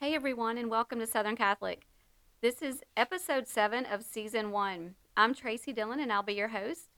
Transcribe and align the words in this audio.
Hey 0.00 0.14
everyone, 0.14 0.58
and 0.58 0.70
welcome 0.70 1.00
to 1.00 1.08
Southern 1.08 1.34
Catholic. 1.34 1.84
This 2.40 2.62
is 2.62 2.84
episode 2.96 3.48
7 3.48 3.84
of 3.84 4.04
season 4.04 4.52
1. 4.52 4.94
I'm 5.16 5.34
Tracy 5.34 5.72
Dillon, 5.72 5.98
and 5.98 6.12
I'll 6.12 6.22
be 6.22 6.34
your 6.34 6.46
host. 6.46 6.90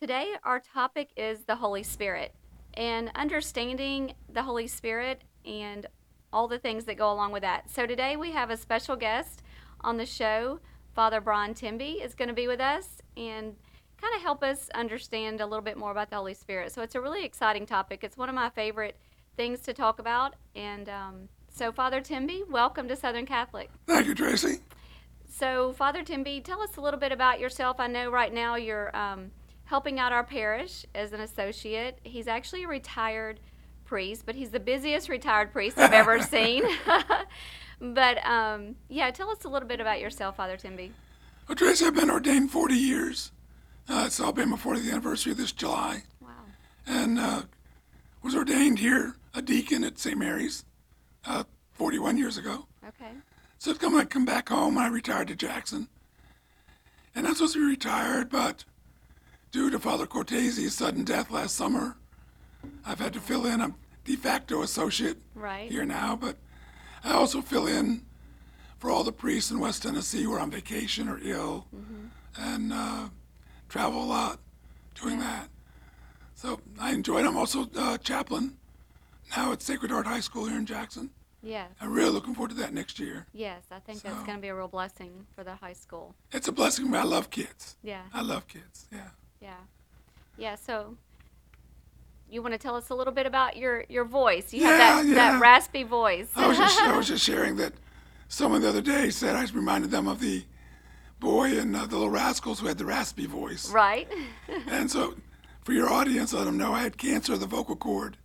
Today, 0.00 0.34
our 0.44 0.60
topic 0.60 1.10
is 1.16 1.40
the 1.40 1.56
Holy 1.56 1.82
Spirit 1.82 2.36
and 2.74 3.10
understanding 3.16 4.14
the 4.32 4.44
Holy 4.44 4.68
Spirit 4.68 5.22
and 5.44 5.86
all 6.32 6.46
the 6.46 6.60
things 6.60 6.84
that 6.84 6.96
go 6.96 7.10
along 7.10 7.32
with 7.32 7.42
that. 7.42 7.68
So, 7.68 7.84
today 7.84 8.14
we 8.14 8.30
have 8.30 8.50
a 8.50 8.56
special 8.56 8.94
guest 8.94 9.42
on 9.80 9.96
the 9.96 10.06
show. 10.06 10.60
Father 10.94 11.20
Bryan 11.20 11.52
Timby 11.52 11.94
is 11.94 12.14
going 12.14 12.28
to 12.28 12.32
be 12.32 12.46
with 12.46 12.60
us 12.60 13.02
and 13.16 13.56
kind 14.00 14.14
of 14.14 14.22
help 14.22 14.44
us 14.44 14.70
understand 14.72 15.40
a 15.40 15.46
little 15.46 15.64
bit 15.64 15.76
more 15.76 15.90
about 15.90 16.10
the 16.10 16.16
Holy 16.16 16.34
Spirit. 16.34 16.70
So, 16.70 16.82
it's 16.82 16.94
a 16.94 17.00
really 17.00 17.24
exciting 17.24 17.66
topic. 17.66 18.04
It's 18.04 18.16
one 18.16 18.28
of 18.28 18.36
my 18.36 18.50
favorite 18.50 18.96
things 19.36 19.58
to 19.62 19.72
talk 19.72 19.98
about. 19.98 20.34
And 20.54 20.88
um, 20.88 21.28
so, 21.56 21.72
Father 21.72 22.02
Timby, 22.02 22.42
welcome 22.50 22.86
to 22.86 22.94
Southern 22.94 23.24
Catholic. 23.24 23.70
Thank 23.86 24.06
you, 24.06 24.14
Tracy. 24.14 24.58
So, 25.26 25.72
Father 25.72 26.02
Timby, 26.02 26.42
tell 26.42 26.60
us 26.60 26.76
a 26.76 26.82
little 26.82 27.00
bit 27.00 27.12
about 27.12 27.40
yourself. 27.40 27.80
I 27.80 27.86
know 27.86 28.10
right 28.10 28.32
now 28.32 28.56
you're 28.56 28.94
um, 28.94 29.30
helping 29.64 29.98
out 29.98 30.12
our 30.12 30.22
parish 30.22 30.84
as 30.94 31.14
an 31.14 31.20
associate. 31.20 31.98
He's 32.02 32.28
actually 32.28 32.64
a 32.64 32.68
retired 32.68 33.40
priest, 33.86 34.24
but 34.26 34.34
he's 34.34 34.50
the 34.50 34.60
busiest 34.60 35.08
retired 35.08 35.50
priest 35.50 35.78
I've 35.78 35.94
ever 35.94 36.20
seen. 36.22 36.62
but 37.80 38.26
um, 38.26 38.76
yeah, 38.90 39.10
tell 39.10 39.30
us 39.30 39.44
a 39.44 39.48
little 39.48 39.66
bit 39.66 39.80
about 39.80 39.98
yourself, 39.98 40.36
Father 40.36 40.58
Timby. 40.58 40.92
Well, 41.48 41.56
Tracy, 41.56 41.86
I've 41.86 41.94
been 41.94 42.10
ordained 42.10 42.50
40 42.50 42.74
years. 42.74 43.32
Uh, 43.88 44.04
it's 44.06 44.20
all 44.20 44.32
been 44.32 44.50
my 44.50 44.58
40th 44.58 44.90
anniversary 44.90 45.32
this 45.32 45.52
July. 45.52 46.02
Wow. 46.20 46.28
And 46.86 47.18
uh, 47.18 47.42
was 48.22 48.34
ordained 48.34 48.80
here, 48.80 49.14
a 49.32 49.40
deacon 49.40 49.84
at 49.84 49.98
St. 49.98 50.18
Mary's, 50.18 50.66
uh, 51.26 51.44
41 51.74 52.16
years 52.16 52.38
ago. 52.38 52.66
Okay. 52.86 53.10
So 53.58 53.70
it's 53.70 53.80
come, 53.80 53.96
I 53.96 54.04
come 54.04 54.24
back 54.24 54.48
home. 54.48 54.78
I 54.78 54.88
retired 54.88 55.28
to 55.28 55.36
Jackson. 55.36 55.88
And 57.14 57.26
I'm 57.26 57.34
supposed 57.34 57.54
to 57.54 57.60
be 57.60 57.70
retired, 57.70 58.28
but 58.30 58.64
due 59.50 59.70
to 59.70 59.78
Father 59.78 60.06
Cortese's 60.06 60.74
sudden 60.74 61.04
death 61.04 61.30
last 61.30 61.54
summer, 61.56 61.96
I've 62.84 62.98
had 63.00 63.12
to 63.14 63.20
fill 63.20 63.46
in. 63.46 63.60
I'm 63.60 63.74
de 64.04 64.16
facto 64.16 64.62
associate 64.62 65.16
Right. 65.34 65.70
here 65.70 65.84
now, 65.84 66.14
but 66.16 66.36
I 67.02 67.12
also 67.12 67.40
fill 67.40 67.66
in 67.66 68.04
for 68.78 68.90
all 68.90 69.02
the 69.04 69.12
priests 69.12 69.50
in 69.50 69.58
West 69.58 69.82
Tennessee 69.82 70.22
who 70.24 70.32
are 70.34 70.40
on 70.40 70.50
vacation 70.50 71.08
or 71.08 71.18
ill 71.22 71.66
and 72.38 72.72
uh, 72.72 73.08
travel 73.70 74.02
a 74.02 74.04
lot 74.04 74.38
doing 74.94 75.18
that. 75.20 75.48
So 76.34 76.60
I 76.78 76.92
enjoy 76.92 77.20
it. 77.20 77.26
I'm 77.26 77.36
also 77.38 77.66
uh, 77.76 77.96
chaplain 77.98 78.58
now 79.34 79.52
at 79.52 79.62
Sacred 79.62 79.90
Heart 79.90 80.06
High 80.06 80.20
School 80.20 80.44
here 80.46 80.58
in 80.58 80.66
Jackson. 80.66 81.10
Yes. 81.46 81.70
I'm 81.80 81.92
really 81.92 82.10
looking 82.10 82.34
forward 82.34 82.50
to 82.50 82.56
that 82.56 82.74
next 82.74 82.98
year. 82.98 83.26
Yes, 83.32 83.62
I 83.70 83.78
think 83.78 84.02
that's 84.02 84.16
So- 84.18 84.24
going 84.26 84.38
to 84.38 84.42
be 84.42 84.48
a 84.48 84.54
real 84.54 84.68
blessing 84.68 85.26
for 85.34 85.44
the 85.44 85.54
high 85.54 85.72
school. 85.74 86.14
It's 86.32 86.48
a 86.48 86.52
blessing. 86.52 86.94
I 86.94 87.04
love 87.04 87.30
kids. 87.30 87.76
Yeah. 87.82 88.02
I 88.12 88.22
love 88.22 88.48
kids. 88.48 88.86
Yeah. 88.92 89.08
Yeah. 89.40 89.54
Yeah. 90.36 90.54
So, 90.56 90.96
you 92.28 92.42
want 92.42 92.52
to 92.54 92.58
tell 92.58 92.74
us 92.74 92.90
a 92.90 92.94
little 92.94 93.12
bit 93.12 93.26
about 93.26 93.56
your 93.56 93.84
your 93.88 94.04
voice? 94.04 94.52
You 94.52 94.64
have 94.64 94.78
Yeah, 94.78 95.02
that 95.02 95.06
yeah. 95.08 95.14
that 95.14 95.40
raspy 95.40 95.84
voice. 95.84 96.28
I 96.34 96.48
was 96.48 96.58
just 96.58 96.80
I 96.80 96.96
was 96.96 97.06
just 97.14 97.24
sharing 97.24 97.56
that 97.56 97.72
someone 98.28 98.60
the 98.62 98.68
other 98.68 98.80
day 98.82 99.10
said 99.10 99.36
I 99.36 99.44
reminded 99.52 99.90
them 99.92 100.08
of 100.08 100.18
the 100.20 100.44
boy 101.20 101.56
and 101.58 101.74
uh, 101.76 101.86
the 101.86 101.96
Little 101.96 102.10
Rascals 102.10 102.58
who 102.60 102.66
had 102.66 102.78
the 102.78 102.84
raspy 102.84 103.26
voice. 103.26 103.70
right. 103.70 104.08
And 104.68 104.90
so, 104.90 105.14
for 105.64 105.72
your 105.72 105.88
audience, 105.88 106.32
let 106.32 106.44
them 106.44 106.58
know 106.58 106.72
I 106.72 106.82
had 106.82 106.98
cancer 106.98 107.34
of 107.34 107.40
the 107.40 107.46
vocal 107.46 107.76
cord 107.76 108.16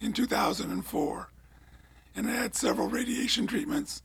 in 0.00 0.12
2004, 0.12 1.28
and 2.14 2.28
I 2.28 2.32
had 2.32 2.54
several 2.54 2.88
radiation 2.88 3.46
treatments. 3.46 4.02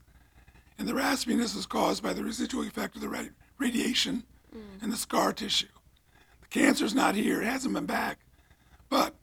And 0.77 0.87
the 0.87 0.93
raspiness 0.93 1.55
was 1.55 1.65
caused 1.65 2.03
by 2.03 2.13
the 2.13 2.23
residual 2.23 2.63
effect 2.63 2.95
of 2.95 3.01
the 3.01 3.07
ra- 3.09 3.29
radiation 3.57 4.23
and 4.81 4.91
the 4.91 4.97
scar 4.97 5.33
tissue. 5.33 5.67
The 6.41 6.47
cancer's 6.47 6.93
not 6.95 7.15
here; 7.15 7.41
it 7.41 7.45
hasn't 7.45 7.73
been 7.73 7.85
back, 7.85 8.19
but 8.89 9.15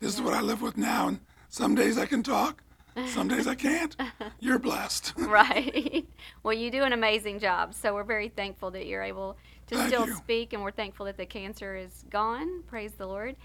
this 0.00 0.14
is 0.14 0.22
what 0.22 0.34
I 0.34 0.40
live 0.40 0.62
with 0.62 0.76
now. 0.76 1.08
And 1.08 1.20
some 1.48 1.74
days 1.74 1.98
I 1.98 2.06
can 2.06 2.22
talk, 2.22 2.62
some 3.06 3.28
days 3.28 3.46
I 3.46 3.54
can't. 3.54 3.96
You're 4.40 4.58
blessed. 4.58 5.14
right. 5.18 6.06
Well, 6.42 6.54
you 6.54 6.70
do 6.70 6.82
an 6.82 6.92
amazing 6.92 7.38
job. 7.38 7.74
So 7.74 7.94
we're 7.94 8.04
very 8.04 8.28
thankful 8.28 8.70
that 8.72 8.86
you're 8.86 9.02
able 9.02 9.36
to 9.68 9.76
Thank 9.76 9.88
still 9.88 10.06
you. 10.06 10.14
speak, 10.16 10.52
and 10.52 10.62
we're 10.62 10.70
thankful 10.70 11.06
that 11.06 11.16
the 11.16 11.26
cancer 11.26 11.76
is 11.76 12.04
gone. 12.10 12.62
Praise 12.66 12.92
the 12.92 13.06
Lord. 13.06 13.36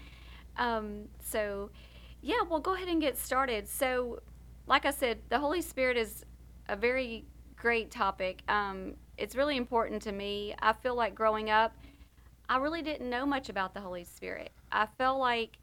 Um, 0.56 1.04
so, 1.20 1.70
yeah, 2.22 2.40
we'll 2.48 2.60
go 2.60 2.74
ahead 2.74 2.88
and 2.88 3.00
get 3.00 3.18
started. 3.18 3.68
So, 3.68 4.20
like 4.66 4.84
I 4.84 4.90
said, 4.90 5.18
the 5.28 5.38
Holy 5.38 5.62
Spirit 5.62 5.96
is 5.96 6.24
a 6.68 6.76
very 6.76 7.24
great 7.56 7.90
topic. 7.90 8.42
Um, 8.48 8.94
it's 9.16 9.34
really 9.34 9.56
important 9.56 10.02
to 10.02 10.12
me. 10.12 10.54
I 10.60 10.72
feel 10.72 10.94
like 10.94 11.14
growing 11.14 11.50
up, 11.50 11.74
I 12.48 12.58
really 12.58 12.82
didn't 12.82 13.08
know 13.08 13.26
much 13.26 13.48
about 13.48 13.74
the 13.74 13.80
Holy 13.80 14.04
Spirit. 14.04 14.50
I 14.70 14.86
felt 14.98 15.18
like, 15.18 15.58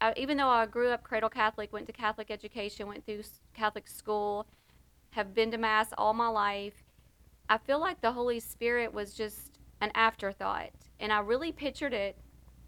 I, 0.00 0.14
even 0.16 0.36
though 0.36 0.48
I 0.48 0.66
grew 0.66 0.90
up 0.90 1.02
cradle 1.02 1.28
Catholic, 1.28 1.72
went 1.72 1.86
to 1.86 1.92
Catholic 1.92 2.30
education, 2.30 2.86
went 2.86 3.04
through 3.04 3.22
Catholic 3.54 3.88
school, 3.88 4.46
have 5.10 5.34
been 5.34 5.50
to 5.50 5.58
Mass 5.58 5.88
all 5.98 6.14
my 6.14 6.28
life, 6.28 6.84
I 7.48 7.58
feel 7.58 7.80
like 7.80 8.00
the 8.00 8.12
Holy 8.12 8.38
Spirit 8.38 8.94
was 8.94 9.12
just 9.12 9.58
an 9.80 9.90
afterthought. 9.94 10.70
And 11.00 11.12
I 11.12 11.18
really 11.20 11.52
pictured 11.52 11.92
it 11.92 12.16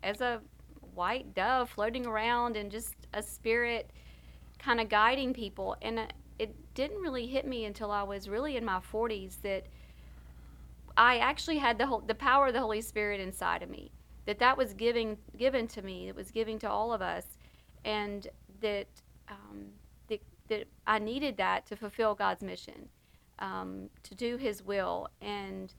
as 0.03 0.21
a 0.21 0.41
white 0.95 1.35
dove 1.35 1.71
floating 1.71 2.05
around 2.07 2.57
and 2.57 2.71
just 2.71 2.95
a 3.15 3.23
spirit 3.23 3.91
kind 4.65 4.81
of 4.81 4.89
guiding 4.89 5.33
people. 5.33 5.77
And 5.83 6.13
it 6.39 6.55
didn't 6.75 7.01
really 7.01 7.27
hit 7.27 7.47
me 7.47 7.65
until 7.65 7.91
I 7.91 8.03
was 8.03 8.29
really 8.29 8.57
in 8.57 8.65
my 8.65 8.81
40s 8.81 9.41
that 9.43 9.67
I 10.97 11.19
actually 11.19 11.59
had 11.59 11.79
the 11.79 11.87
whole, 11.87 12.01
the 12.01 12.15
power 12.15 12.49
of 12.49 12.53
the 12.53 12.61
Holy 12.61 12.81
Spirit 12.81 13.21
inside 13.21 13.63
of 13.63 13.71
me. 13.71 13.91
That 14.27 14.39
that 14.39 14.57
was 14.57 14.73
giving 14.75 15.19
given 15.37 15.67
to 15.69 15.83
me. 15.83 16.09
It 16.09 16.15
was 16.15 16.31
giving 16.31 16.59
to 16.61 16.71
all 16.71 16.93
of 16.93 17.03
us, 17.03 17.27
and 17.85 18.29
that 18.61 18.87
um, 19.29 19.67
that, 20.09 20.21
that 20.47 20.69
I 20.87 21.01
needed 21.01 21.37
that 21.39 21.67
to 21.67 21.77
fulfill 21.77 22.15
God's 22.15 22.43
mission, 22.43 22.89
um, 23.41 23.89
to 24.05 24.15
do 24.15 24.37
His 24.37 24.63
will. 24.63 25.09
And 25.21 25.75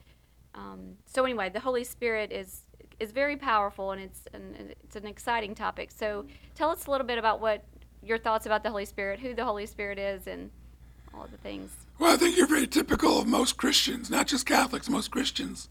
um, 0.56 0.98
so 1.06 1.24
anyway, 1.24 1.50
the 1.50 1.62
Holy 1.62 1.86
Spirit 1.86 2.34
is 2.34 2.64
is 3.00 3.14
very 3.14 3.38
powerful, 3.38 3.92
and 3.92 4.02
it's 4.02 4.28
an, 4.34 4.74
it's 4.84 4.98
an 4.98 5.06
exciting 5.06 5.56
topic. 5.56 5.90
So 5.92 6.26
tell 6.54 6.70
us 6.70 6.88
a 6.88 6.92
little 6.92 7.08
bit 7.08 7.18
about 7.18 7.40
what 7.40 7.64
your 8.04 8.18
thoughts 8.18 8.46
about 8.46 8.64
the 8.64 8.70
Holy 8.70 8.86
Spirit, 8.86 9.20
who 9.20 9.34
the 9.34 9.46
Holy 9.46 9.66
Spirit 9.66 9.98
is, 9.98 10.28
and 10.28 10.50
all 11.14 11.28
the 11.32 11.38
things. 11.38 11.72
Well, 12.00 12.14
I 12.14 12.18
think 12.18 12.38
you're 12.38 12.48
very 12.48 12.68
typical 12.68 13.20
of 13.20 13.28
most 13.28 13.58
Christians, 13.58 14.10
not 14.10 14.28
just 14.28 14.46
Catholics, 14.46 14.90
most 14.90 15.12
Christians. 15.12 15.70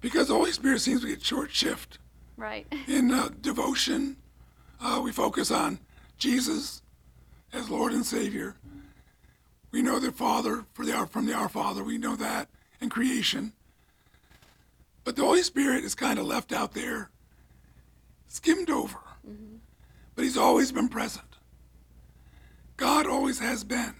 Because 0.00 0.28
the 0.28 0.34
Holy 0.34 0.52
Spirit 0.52 0.80
seems 0.80 1.00
to 1.00 1.08
get 1.08 1.24
short 1.24 1.50
shift 1.52 1.98
Right. 2.36 2.66
in 2.86 3.12
uh, 3.12 3.30
devotion. 3.40 4.16
Uh, 4.80 5.00
we 5.02 5.10
focus 5.10 5.50
on 5.50 5.80
Jesus 6.18 6.82
as 7.52 7.68
Lord 7.68 7.92
and 7.92 8.06
Savior. 8.06 8.54
We 9.72 9.82
know 9.82 9.98
the 9.98 10.12
Father 10.12 10.64
for 10.72 10.84
the, 10.84 11.06
from 11.10 11.26
the 11.26 11.34
Our 11.34 11.48
Father. 11.48 11.82
We 11.82 11.98
know 11.98 12.14
that 12.16 12.48
in 12.80 12.90
creation. 12.90 13.52
But 15.04 15.16
the 15.16 15.22
Holy 15.24 15.42
Spirit 15.42 15.84
is 15.84 15.94
kind 15.94 16.18
of 16.18 16.26
left 16.26 16.52
out 16.52 16.74
there, 16.74 17.10
skimmed 18.28 18.70
over. 18.70 18.98
But 20.18 20.24
He's 20.24 20.36
always 20.36 20.72
been 20.72 20.88
present. 20.88 21.36
God 22.76 23.06
always 23.06 23.38
has 23.38 23.62
been. 23.62 23.94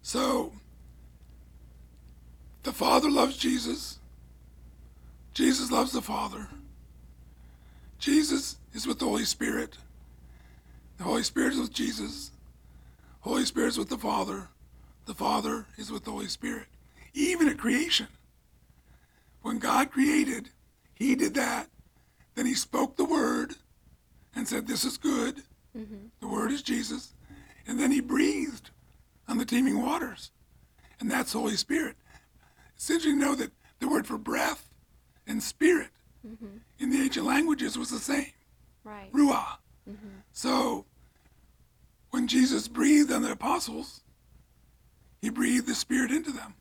So, 0.00 0.54
the 2.62 2.72
Father 2.72 3.10
loves 3.10 3.36
Jesus. 3.36 3.98
Jesus 5.34 5.70
loves 5.70 5.92
the 5.92 6.00
Father. 6.00 6.48
Jesus 7.98 8.56
is 8.72 8.86
with 8.86 8.98
the 8.98 9.04
Holy 9.04 9.26
Spirit. 9.26 9.76
The 10.96 11.04
Holy 11.04 11.22
Spirit 11.22 11.52
is 11.52 11.60
with 11.60 11.74
Jesus. 11.74 12.30
Holy 13.20 13.44
Spirit 13.44 13.68
is 13.68 13.78
with 13.78 13.90
the 13.90 13.98
Father. 13.98 14.48
The 15.04 15.12
Father 15.12 15.66
is 15.76 15.92
with 15.92 16.04
the 16.04 16.12
Holy 16.12 16.28
Spirit. 16.28 16.68
Even 17.12 17.46
at 17.46 17.58
creation. 17.58 18.08
When 19.42 19.58
God 19.58 19.90
created, 19.90 20.48
He 20.94 21.14
did 21.14 21.34
that. 21.34 21.68
Then 22.36 22.46
He 22.46 22.54
spoke 22.54 22.96
the 22.96 23.04
Word 23.04 23.56
and 24.34 24.46
said, 24.46 24.66
This 24.66 24.84
is 24.84 24.96
good. 24.96 25.42
Mm-hmm. 25.76 26.06
The 26.20 26.28
Word 26.28 26.52
is 26.52 26.62
Jesus. 26.62 27.14
And 27.66 27.78
then 27.78 27.90
He 27.90 28.00
breathed 28.00 28.70
on 29.28 29.38
the 29.38 29.44
teeming 29.44 29.80
waters. 29.80 30.30
And 31.00 31.10
that's 31.10 31.32
Holy 31.32 31.56
Spirit. 31.56 31.96
It's 32.76 32.90
interesting 32.90 33.20
to 33.20 33.26
know 33.26 33.34
that 33.34 33.52
the 33.80 33.88
word 33.88 34.06
for 34.06 34.18
breath 34.18 34.68
and 35.26 35.42
spirit 35.42 35.90
mm-hmm. 36.26 36.58
in 36.78 36.90
the 36.90 36.98
ancient 36.98 37.26
languages 37.26 37.76
was 37.78 37.90
the 37.90 37.98
same, 37.98 38.32
Right. 38.82 39.12
ruah. 39.12 39.58
Mm-hmm. 39.88 40.08
So 40.32 40.86
when 42.10 42.28
Jesus 42.28 42.68
breathed 42.68 43.12
on 43.12 43.22
the 43.22 43.32
apostles, 43.32 44.02
he 45.20 45.30
breathed 45.30 45.66
the 45.66 45.74
Spirit 45.74 46.10
into 46.10 46.30
them 46.30 46.54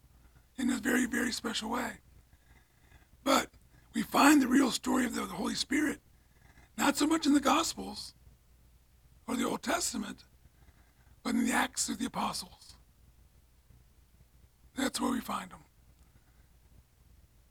in 0.57 0.69
a 0.69 0.77
very, 0.77 1.05
very 1.05 1.31
special 1.31 1.69
way. 1.69 1.91
But 3.23 3.49
we 3.93 4.01
find 4.01 4.41
the 4.41 4.47
real 4.47 4.71
story 4.71 5.05
of 5.05 5.15
the 5.15 5.25
Holy 5.25 5.55
Spirit 5.55 5.99
not 6.77 6.97
so 6.97 7.05
much 7.07 7.25
in 7.25 7.33
the 7.33 7.39
Gospels 7.39 8.13
or 9.27 9.35
the 9.35 9.47
Old 9.47 9.61
Testament, 9.63 10.23
but 11.23 11.35
in 11.35 11.45
the 11.45 11.53
Acts 11.53 11.89
of 11.89 11.99
the 11.99 12.05
Apostles. 12.05 12.75
That's 14.75 14.99
where 14.99 15.11
we 15.11 15.21
find 15.21 15.51
them. 15.51 15.59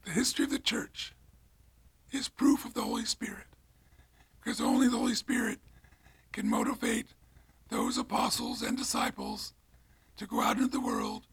The 0.04 0.10
history 0.10 0.44
of 0.44 0.50
the 0.50 0.58
church 0.58 1.14
is 2.10 2.28
proof 2.28 2.64
of 2.64 2.74
the 2.74 2.82
Holy 2.82 3.04
Spirit 3.04 3.46
because 4.40 4.60
only 4.60 4.88
the 4.88 4.96
Holy 4.96 5.14
Spirit 5.14 5.58
can 6.32 6.48
motivate 6.48 7.06
those 7.68 7.96
apostles 7.96 8.62
and 8.62 8.76
disciples 8.76 9.52
to 10.16 10.26
go 10.26 10.40
out 10.40 10.56
into 10.56 10.68
the 10.68 10.80
world 10.80 11.26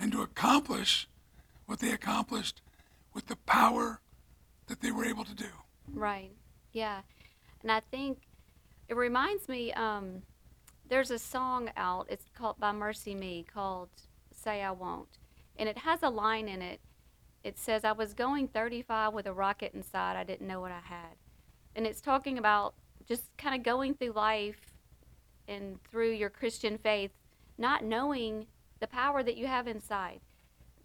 and 0.00 0.10
to 0.12 0.22
accomplish 0.22 1.08
what 1.66 1.78
they 1.80 1.90
accomplished 1.90 2.62
with 3.14 3.26
the 3.26 3.36
power 3.36 4.00
that 4.66 4.80
they 4.80 4.90
were 4.90 5.04
able 5.04 5.24
to 5.24 5.34
do. 5.34 5.50
Right. 5.92 6.32
Yeah. 6.72 7.02
And 7.62 7.72
I 7.72 7.80
think 7.90 8.18
it 8.88 8.96
reminds 8.96 9.48
me 9.48 9.72
um 9.72 10.22
there's 10.88 11.10
a 11.10 11.18
song 11.18 11.70
out 11.76 12.06
it's 12.08 12.24
called 12.34 12.58
by 12.58 12.72
MercyMe 12.72 13.46
called 13.46 13.90
Say 14.32 14.62
I 14.62 14.70
Won't. 14.70 15.18
And 15.56 15.68
it 15.68 15.78
has 15.78 16.02
a 16.02 16.08
line 16.08 16.48
in 16.48 16.62
it. 16.62 16.80
It 17.44 17.58
says 17.58 17.84
I 17.84 17.92
was 17.92 18.14
going 18.14 18.48
35 18.48 19.12
with 19.12 19.26
a 19.26 19.32
rocket 19.32 19.74
inside. 19.74 20.16
I 20.16 20.24
didn't 20.24 20.46
know 20.46 20.60
what 20.60 20.72
I 20.72 20.80
had. 20.82 21.16
And 21.76 21.86
it's 21.86 22.00
talking 22.00 22.38
about 22.38 22.74
just 23.06 23.24
kind 23.36 23.54
of 23.54 23.62
going 23.62 23.94
through 23.94 24.12
life 24.12 24.60
and 25.46 25.78
through 25.90 26.12
your 26.12 26.30
Christian 26.30 26.78
faith 26.78 27.10
not 27.58 27.84
knowing 27.84 28.46
the 28.80 28.86
power 28.86 29.22
that 29.22 29.36
you 29.36 29.46
have 29.46 29.66
inside. 29.66 30.20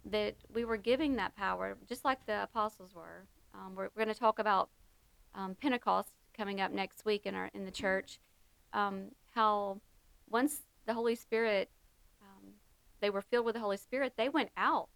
That 0.04 0.34
we 0.52 0.64
were 0.64 0.76
giving 0.76 1.16
that 1.16 1.34
power 1.34 1.78
just 1.88 2.04
like 2.04 2.26
the 2.26 2.42
apostles 2.42 2.94
were. 2.94 3.24
Um, 3.54 3.74
we're, 3.74 3.88
we're 3.94 4.04
going 4.04 4.14
to 4.14 4.20
talk 4.20 4.38
about 4.38 4.68
um, 5.34 5.56
Pentecost 5.60 6.10
coming 6.36 6.60
up 6.60 6.72
next 6.72 7.04
week 7.04 7.26
in 7.26 7.34
our 7.34 7.50
in 7.54 7.64
the 7.64 7.70
church. 7.70 8.18
Um, 8.72 9.12
how 9.34 9.80
once 10.28 10.62
the 10.86 10.94
Holy 10.94 11.14
Spirit, 11.14 11.70
um, 12.22 12.52
they 13.00 13.10
were 13.10 13.22
filled 13.22 13.46
with 13.46 13.54
the 13.54 13.60
Holy 13.60 13.76
Spirit, 13.76 14.14
they 14.16 14.28
went 14.28 14.50
out. 14.56 14.88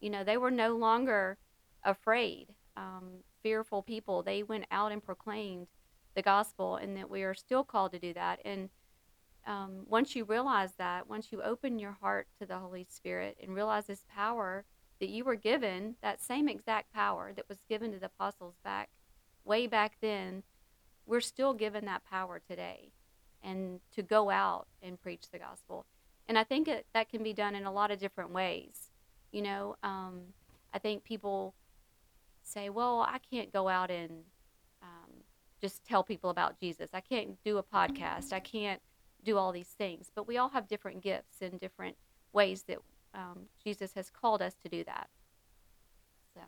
You 0.00 0.10
know, 0.10 0.24
they 0.24 0.36
were 0.36 0.50
no 0.50 0.76
longer 0.76 1.38
afraid, 1.84 2.48
um, 2.76 3.22
fearful 3.42 3.82
people. 3.82 4.22
They 4.22 4.42
went 4.42 4.64
out 4.70 4.92
and 4.92 5.02
proclaimed 5.02 5.68
the 6.14 6.22
gospel, 6.22 6.76
and 6.76 6.96
that 6.96 7.10
we 7.10 7.22
are 7.22 7.34
still 7.34 7.64
called 7.64 7.92
to 7.92 7.98
do 7.98 8.12
that. 8.14 8.40
And 8.44 8.70
um, 9.46 9.84
once 9.86 10.14
you 10.14 10.24
realize 10.24 10.74
that, 10.76 11.08
once 11.08 11.28
you 11.30 11.42
open 11.42 11.78
your 11.78 11.96
heart 12.00 12.28
to 12.38 12.46
the 12.46 12.58
Holy 12.58 12.86
Spirit 12.88 13.36
and 13.42 13.54
realize 13.54 13.86
this 13.86 14.04
power 14.08 14.64
that 15.00 15.08
you 15.08 15.24
were 15.24 15.36
given, 15.36 15.96
that 16.02 16.20
same 16.20 16.48
exact 16.48 16.92
power 16.92 17.32
that 17.34 17.48
was 17.48 17.58
given 17.68 17.92
to 17.92 17.98
the 17.98 18.06
apostles 18.06 18.54
back 18.62 18.90
way 19.44 19.66
back 19.66 19.96
then, 20.00 20.42
we're 21.10 21.20
still 21.20 21.52
given 21.52 21.86
that 21.86 22.04
power 22.08 22.40
today 22.48 22.92
and 23.42 23.80
to 23.96 24.02
go 24.02 24.30
out 24.30 24.66
and 24.80 25.00
preach 25.00 25.28
the 25.32 25.38
gospel. 25.38 25.84
And 26.28 26.38
I 26.38 26.44
think 26.44 26.68
it, 26.68 26.86
that 26.94 27.08
can 27.08 27.24
be 27.24 27.32
done 27.32 27.56
in 27.56 27.64
a 27.64 27.72
lot 27.72 27.90
of 27.90 27.98
different 27.98 28.30
ways. 28.30 28.90
You 29.32 29.42
know, 29.42 29.76
um, 29.82 30.20
I 30.72 30.78
think 30.78 31.02
people 31.02 31.54
say, 32.44 32.70
well, 32.70 33.00
I 33.00 33.18
can't 33.30 33.52
go 33.52 33.68
out 33.68 33.90
and 33.90 34.10
um, 34.82 35.10
just 35.60 35.84
tell 35.84 36.04
people 36.04 36.30
about 36.30 36.60
Jesus. 36.60 36.90
I 36.94 37.00
can't 37.00 37.42
do 37.44 37.58
a 37.58 37.62
podcast. 37.62 38.32
I 38.32 38.40
can't 38.40 38.80
do 39.24 39.36
all 39.36 39.50
these 39.50 39.74
things. 39.76 40.12
But 40.14 40.28
we 40.28 40.38
all 40.38 40.50
have 40.50 40.68
different 40.68 41.02
gifts 41.02 41.42
and 41.42 41.58
different 41.58 41.96
ways 42.32 42.62
that 42.68 42.78
um, 43.14 43.46
Jesus 43.64 43.94
has 43.94 44.10
called 44.10 44.42
us 44.42 44.54
to 44.62 44.68
do 44.68 44.84
that. 44.84 45.08
So, 46.34 46.42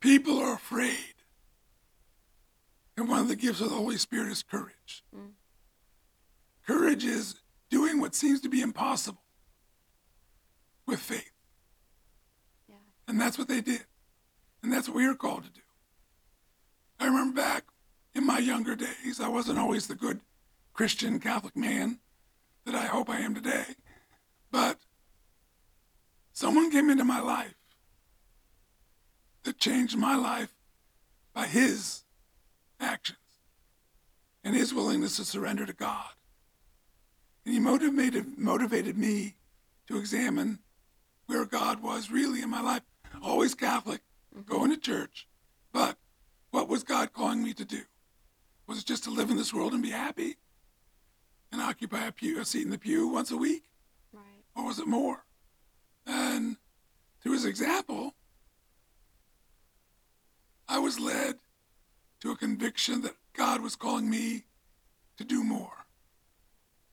People 0.00 0.38
are 0.38 0.54
afraid. 0.54 1.23
And 2.96 3.08
one 3.08 3.20
of 3.20 3.28
the 3.28 3.36
gifts 3.36 3.60
of 3.60 3.70
the 3.70 3.76
Holy 3.76 3.96
Spirit 3.96 4.30
is 4.30 4.42
courage. 4.42 5.04
Mm. 5.14 5.32
Courage 6.66 7.04
is 7.04 7.36
doing 7.70 8.00
what 8.00 8.14
seems 8.14 8.40
to 8.42 8.48
be 8.48 8.60
impossible 8.60 9.22
with 10.86 11.00
faith. 11.00 11.32
yeah. 12.68 12.76
And 13.08 13.20
that's 13.20 13.38
what 13.38 13.48
they 13.48 13.60
did. 13.60 13.84
And 14.62 14.72
that's 14.72 14.88
what 14.88 14.96
we 14.96 15.06
are 15.06 15.14
called 15.14 15.44
to 15.44 15.50
do. 15.50 15.60
I 17.00 17.06
remember 17.06 17.34
back 17.36 17.64
in 18.14 18.24
my 18.24 18.38
younger 18.38 18.76
days, 18.76 19.20
I 19.20 19.28
wasn't 19.28 19.58
always 19.58 19.88
the 19.88 19.94
good 19.94 20.20
Christian 20.72 21.18
Catholic 21.18 21.56
man 21.56 21.98
that 22.64 22.74
I 22.74 22.86
hope 22.86 23.10
I 23.10 23.18
am 23.18 23.34
today. 23.34 23.64
But 24.50 24.78
someone 26.32 26.70
came 26.70 26.88
into 26.90 27.04
my 27.04 27.20
life 27.20 27.54
that 29.42 29.58
changed 29.58 29.96
my 29.98 30.16
life 30.16 30.54
by 31.34 31.46
his 31.46 32.03
actions 32.84 33.18
and 34.44 34.54
his 34.54 34.74
willingness 34.74 35.16
to 35.16 35.24
surrender 35.24 35.66
to 35.66 35.72
God. 35.72 36.10
And 37.44 37.54
he 37.54 37.60
motivated, 37.60 38.38
motivated 38.38 38.96
me 38.96 39.34
to 39.88 39.98
examine 39.98 40.60
where 41.26 41.44
God 41.44 41.82
was 41.82 42.10
really 42.10 42.42
in 42.42 42.50
my 42.50 42.60
life. 42.60 42.82
Always 43.22 43.54
Catholic, 43.54 44.02
mm-hmm. 44.34 44.50
going 44.50 44.70
to 44.70 44.76
church, 44.76 45.26
but 45.72 45.96
what 46.50 46.68
was 46.68 46.84
God 46.84 47.12
calling 47.12 47.42
me 47.42 47.52
to 47.54 47.64
do? 47.64 47.82
Was 48.66 48.78
it 48.78 48.86
just 48.86 49.04
to 49.04 49.10
live 49.10 49.30
in 49.30 49.36
this 49.36 49.52
world 49.52 49.72
and 49.72 49.82
be 49.82 49.90
happy 49.90 50.36
and 51.50 51.60
occupy 51.60 52.06
a, 52.06 52.12
pew, 52.12 52.40
a 52.40 52.44
seat 52.44 52.62
in 52.62 52.70
the 52.70 52.78
pew 52.78 53.08
once 53.08 53.30
a 53.30 53.36
week? 53.36 53.64
Right. 54.12 54.22
Or 54.54 54.66
was 54.66 54.78
it 54.78 54.86
more? 54.86 55.24
And 56.06 56.56
through 57.22 57.32
his 57.32 57.44
example, 57.44 58.14
I 60.68 60.78
was 60.78 60.98
led 60.98 61.36
to 62.24 62.30
a 62.30 62.36
conviction 62.36 63.02
that 63.02 63.14
God 63.34 63.60
was 63.60 63.76
calling 63.76 64.08
me 64.08 64.44
to 65.18 65.24
do 65.24 65.44
more. 65.44 65.84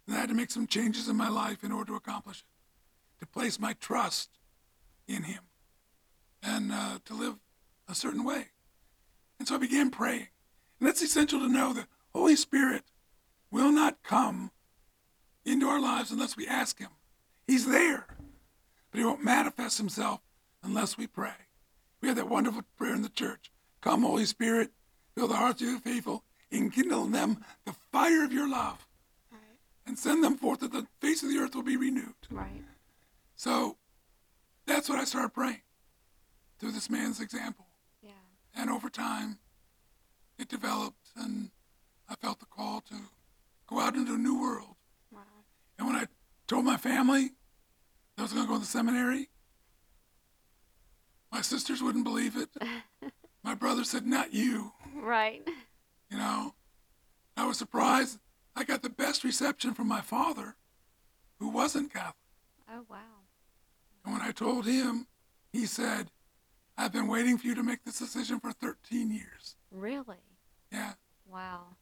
And 0.06 0.16
I 0.16 0.20
had 0.20 0.28
to 0.28 0.36
make 0.36 0.52
some 0.52 0.68
changes 0.68 1.08
in 1.08 1.16
my 1.16 1.30
life 1.30 1.64
in 1.64 1.72
order 1.72 1.94
to 1.94 1.96
accomplish 1.96 2.40
it, 2.40 3.22
to 3.22 3.26
place 3.26 3.58
my 3.58 3.72
trust 3.72 4.30
in 5.08 5.24
him, 5.24 5.40
and 6.44 6.74
uh, 6.74 7.00
to 7.06 7.14
live 7.14 7.36
a 7.88 7.96
certain 7.96 8.26
way. 8.26 8.48
And 9.40 9.48
so 9.48 9.56
I 9.56 9.58
began 9.58 9.90
praying. 9.90 10.28
And 10.82 10.90
it's 10.90 11.02
essential 11.02 11.40
to 11.40 11.48
know 11.48 11.72
that 11.74 11.88
Holy 12.14 12.36
Spirit 12.36 12.84
will 13.50 13.72
not 13.72 14.04
come 14.04 14.52
into 15.46 15.68
our 15.68 15.80
lives 15.80 16.12
unless 16.12 16.36
we 16.36 16.46
ask 16.46 16.78
him. 16.78 16.90
He's 17.48 17.66
there, 17.66 18.06
but 18.92 19.00
he 19.00 19.06
won't 19.06 19.24
manifest 19.24 19.78
himself 19.78 20.20
unless 20.62 20.98
we 20.98 21.08
pray. 21.08 21.48
We 22.02 22.10
have 22.10 22.18
that 22.18 22.28
wonderful 22.28 22.64
prayer 22.76 22.96
in 22.96 23.02
the 23.02 23.08
church. 23.08 23.50
Come, 23.80 24.02
Holy 24.02 24.26
Spirit, 24.26 24.72
fill 25.16 25.28
the 25.28 25.36
hearts 25.36 25.62
of 25.62 25.68
your 25.68 25.80
faithful, 25.80 26.24
enkindle 26.52 27.06
in 27.06 27.12
them 27.12 27.44
the 27.66 27.74
fire 27.92 28.24
of 28.24 28.32
your 28.32 28.48
love, 28.50 28.88
Right. 29.32 29.40
and 29.86 29.98
send 29.98 30.24
them 30.24 30.38
forth 30.38 30.60
that 30.62 30.72
the 30.72 30.88
face 31.00 31.24
of 31.24 31.30
the 31.30 31.38
earth 31.38 31.56
will 31.56 31.64
be 31.64 31.78
renewed. 31.78 32.16
Right. 32.30 32.64
So 33.36 33.78
that's 34.66 34.88
what 34.90 35.00
I 35.00 35.04
started 35.06 35.34
praying 35.34 35.62
through 36.60 36.72
this 36.72 36.90
man's 36.90 37.20
example. 37.20 37.68
Yeah. 38.02 38.12
And 38.56 38.70
over 38.70 38.90
time, 38.90 39.40
it 40.38 40.48
developed, 40.48 41.10
and 41.16 41.52
I 42.10 42.16
felt 42.16 42.40
the 42.40 42.46
call 42.46 42.82
to 42.82 42.96
go 43.68 43.80
out 43.80 43.96
into 43.96 44.14
a 44.14 44.18
new 44.18 44.40
world. 44.42 44.76
Wow. 45.12 45.22
And 45.78 45.88
when 45.88 45.96
I 45.96 46.08
told 46.48 46.66
my 46.66 46.78
family 46.78 47.32
that 48.16 48.20
I 48.20 48.22
was 48.24 48.34
going 48.34 48.46
to 48.46 48.50
go 48.50 48.56
to 48.56 48.60
the 48.62 48.66
seminary, 48.66 49.30
my 51.32 51.42
sisters 51.42 51.82
wouldn't 51.82 52.04
believe 52.04 52.36
it. 52.36 52.50
my 53.44 53.56
brother 53.56 53.84
said, 53.84 54.06
Not 54.06 54.34
you. 54.34 54.74
Right. 54.96 55.48
You 56.10 56.18
know, 56.18 56.54
I 57.38 57.46
was 57.46 57.58
surprised. 57.58 58.20
I 58.56 58.64
got 58.64 58.82
the 58.82 58.90
best 58.90 59.24
reception 59.24 59.74
from 59.74 59.88
my 59.88 60.02
father, 60.02 60.56
who 61.40 61.50
wasn't 61.50 61.94
Catholic. 61.94 62.16
Oh 62.70 62.86
wow. 62.90 62.98
And 64.04 64.14
when 64.14 64.22
I 64.22 64.32
told 64.32 64.66
him, 64.66 65.08
he 65.52 65.66
said, 65.66 66.12
I've 66.78 66.92
been 66.92 67.08
waiting 67.08 67.38
for 67.38 67.48
you 67.48 67.56
to 67.56 67.64
make 67.64 67.84
this 67.84 68.00
decision 68.00 68.40
for 68.40 68.52
13 68.52 69.12
years. 69.12 69.56
Really? 69.70 70.18
Yeah. 70.72 70.94
Wow. 71.30 71.78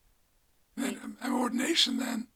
And 0.75 0.85
then 0.85 0.99
um, 1.03 1.17
at 1.21 1.31
ordination, 1.31 1.97
then, 1.97 2.27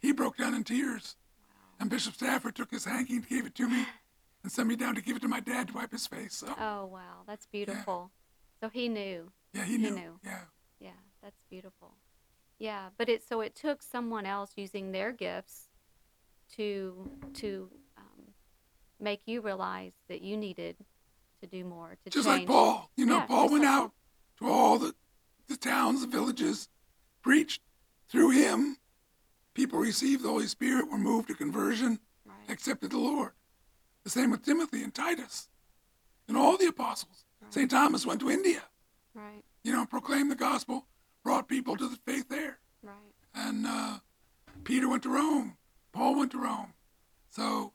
he 0.00 0.12
broke 0.12 0.36
down 0.36 0.54
in 0.54 0.64
tears. 0.64 1.16
Wow. 1.38 1.74
And 1.80 1.90
Bishop 1.90 2.14
Stafford 2.14 2.54
took 2.54 2.70
his 2.70 2.84
hanky 2.84 3.14
and 3.14 3.28
gave 3.28 3.46
it 3.46 3.54
to 3.56 3.68
me 3.68 3.86
and 4.42 4.52
sent 4.52 4.68
me 4.68 4.76
down 4.76 4.94
to 4.94 5.02
give 5.02 5.16
it 5.16 5.22
to 5.22 5.28
my 5.28 5.40
dad 5.40 5.68
to 5.68 5.74
wipe 5.74 5.92
his 5.92 6.06
face. 6.06 6.34
So, 6.34 6.54
Oh 6.58 6.86
wow. 6.86 7.22
That's 7.26 7.46
beautiful. 7.46 8.10
So 8.66 8.70
he 8.70 8.88
knew. 8.88 9.30
yeah, 9.54 9.64
he 9.64 9.72
he 9.72 9.78
knew. 9.78 9.94
knew. 9.94 10.20
Yeah. 10.24 10.40
Yeah, 10.80 10.90
that's 11.22 11.40
beautiful. 11.48 11.94
Yeah, 12.58 12.88
but 12.98 13.08
it 13.08 13.22
so 13.22 13.40
it 13.40 13.54
took 13.54 13.80
someone 13.80 14.26
else 14.26 14.50
using 14.56 14.90
their 14.90 15.12
gifts 15.12 15.68
to 16.56 17.08
to 17.34 17.70
um, 17.96 18.32
make 18.98 19.20
you 19.26 19.40
realize 19.40 19.92
that 20.08 20.20
you 20.20 20.36
needed 20.36 20.74
to 21.40 21.46
do 21.46 21.64
more 21.64 21.96
to 22.02 22.10
Just 22.10 22.26
change. 22.26 22.40
like 22.40 22.46
Paul. 22.48 22.90
You 22.96 23.06
know, 23.06 23.18
Yeah, 23.18 23.26
Paul 23.26 23.50
went 23.50 23.62
like 23.62 23.72
out 23.72 23.92
to 24.40 24.48
all 24.48 24.78
the, 24.80 24.94
the 25.48 25.56
towns 25.56 26.02
and 26.02 26.10
villages, 26.10 26.68
preached. 27.22 27.60
Through 28.08 28.30
him, 28.30 28.78
people 29.54 29.78
received 29.78 30.22
the 30.24 30.28
Holy 30.28 30.46
Spirit, 30.48 30.90
were 30.90 30.98
moved 30.98 31.28
to 31.28 31.34
conversion, 31.34 32.00
Right. 32.24 32.34
accepted 32.48 32.90
the 32.90 32.98
Lord. 32.98 33.32
The 34.02 34.10
same 34.10 34.30
with 34.30 34.44
Timothy 34.44 34.82
and 34.82 34.92
Titus 34.94 35.48
and 36.26 36.36
all 36.36 36.56
the 36.56 36.66
apostles. 36.66 37.25
St. 37.50 37.70
Thomas 37.70 38.04
went 38.06 38.20
to 38.20 38.30
India, 38.30 38.62
Right. 39.14 39.42
you 39.64 39.72
know, 39.72 39.86
proclaimed 39.86 40.30
the 40.30 40.34
gospel, 40.36 40.86
brought 41.22 41.48
people 41.48 41.76
to 41.76 41.88
the 41.88 41.96
faith 41.96 42.28
there. 42.28 42.58
Right. 42.82 42.94
And 43.34 43.66
uh, 43.66 43.98
Peter 44.64 44.88
went 44.88 45.02
to 45.04 45.08
Rome. 45.10 45.56
Paul 45.92 46.16
went 46.18 46.32
to 46.32 46.38
Rome. 46.38 46.74
So 47.30 47.72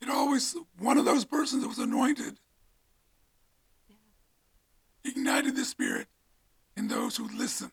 it 0.00 0.08
always 0.10 0.56
one 0.78 0.98
of 0.98 1.04
those 1.04 1.24
persons 1.24 1.62
that 1.62 1.68
was 1.68 1.78
anointed 1.78 2.38
ignited 5.04 5.54
the 5.54 5.64
spirit 5.64 6.08
in 6.76 6.88
those 6.88 7.16
who 7.16 7.28
listened, 7.28 7.70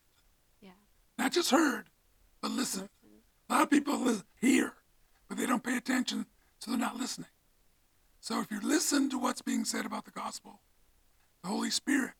Yeah. 0.61 0.69
not 1.17 1.31
just 1.33 1.49
heard, 1.49 1.85
but 2.41 2.51
listened. 2.51 2.89
Listen. 3.03 3.19
A 3.49 3.53
lot 3.53 3.63
of 3.63 3.69
people 3.71 4.21
hear, 4.39 4.73
but 5.27 5.37
they 5.37 5.45
don't 5.47 5.63
pay 5.63 5.75
attention, 5.75 6.27
so 6.59 6.69
they're 6.71 6.79
not 6.79 6.97
listening. 6.97 7.27
So 8.21 8.39
if 8.39 8.51
you 8.51 8.59
listen 8.61 9.09
to 9.09 9.17
what's 9.17 9.41
being 9.41 9.65
said 9.65 9.85
about 9.85 10.05
the 10.05 10.11
gospel, 10.11 10.61
the 11.43 11.49
Holy 11.49 11.69
Spirit 11.69 12.13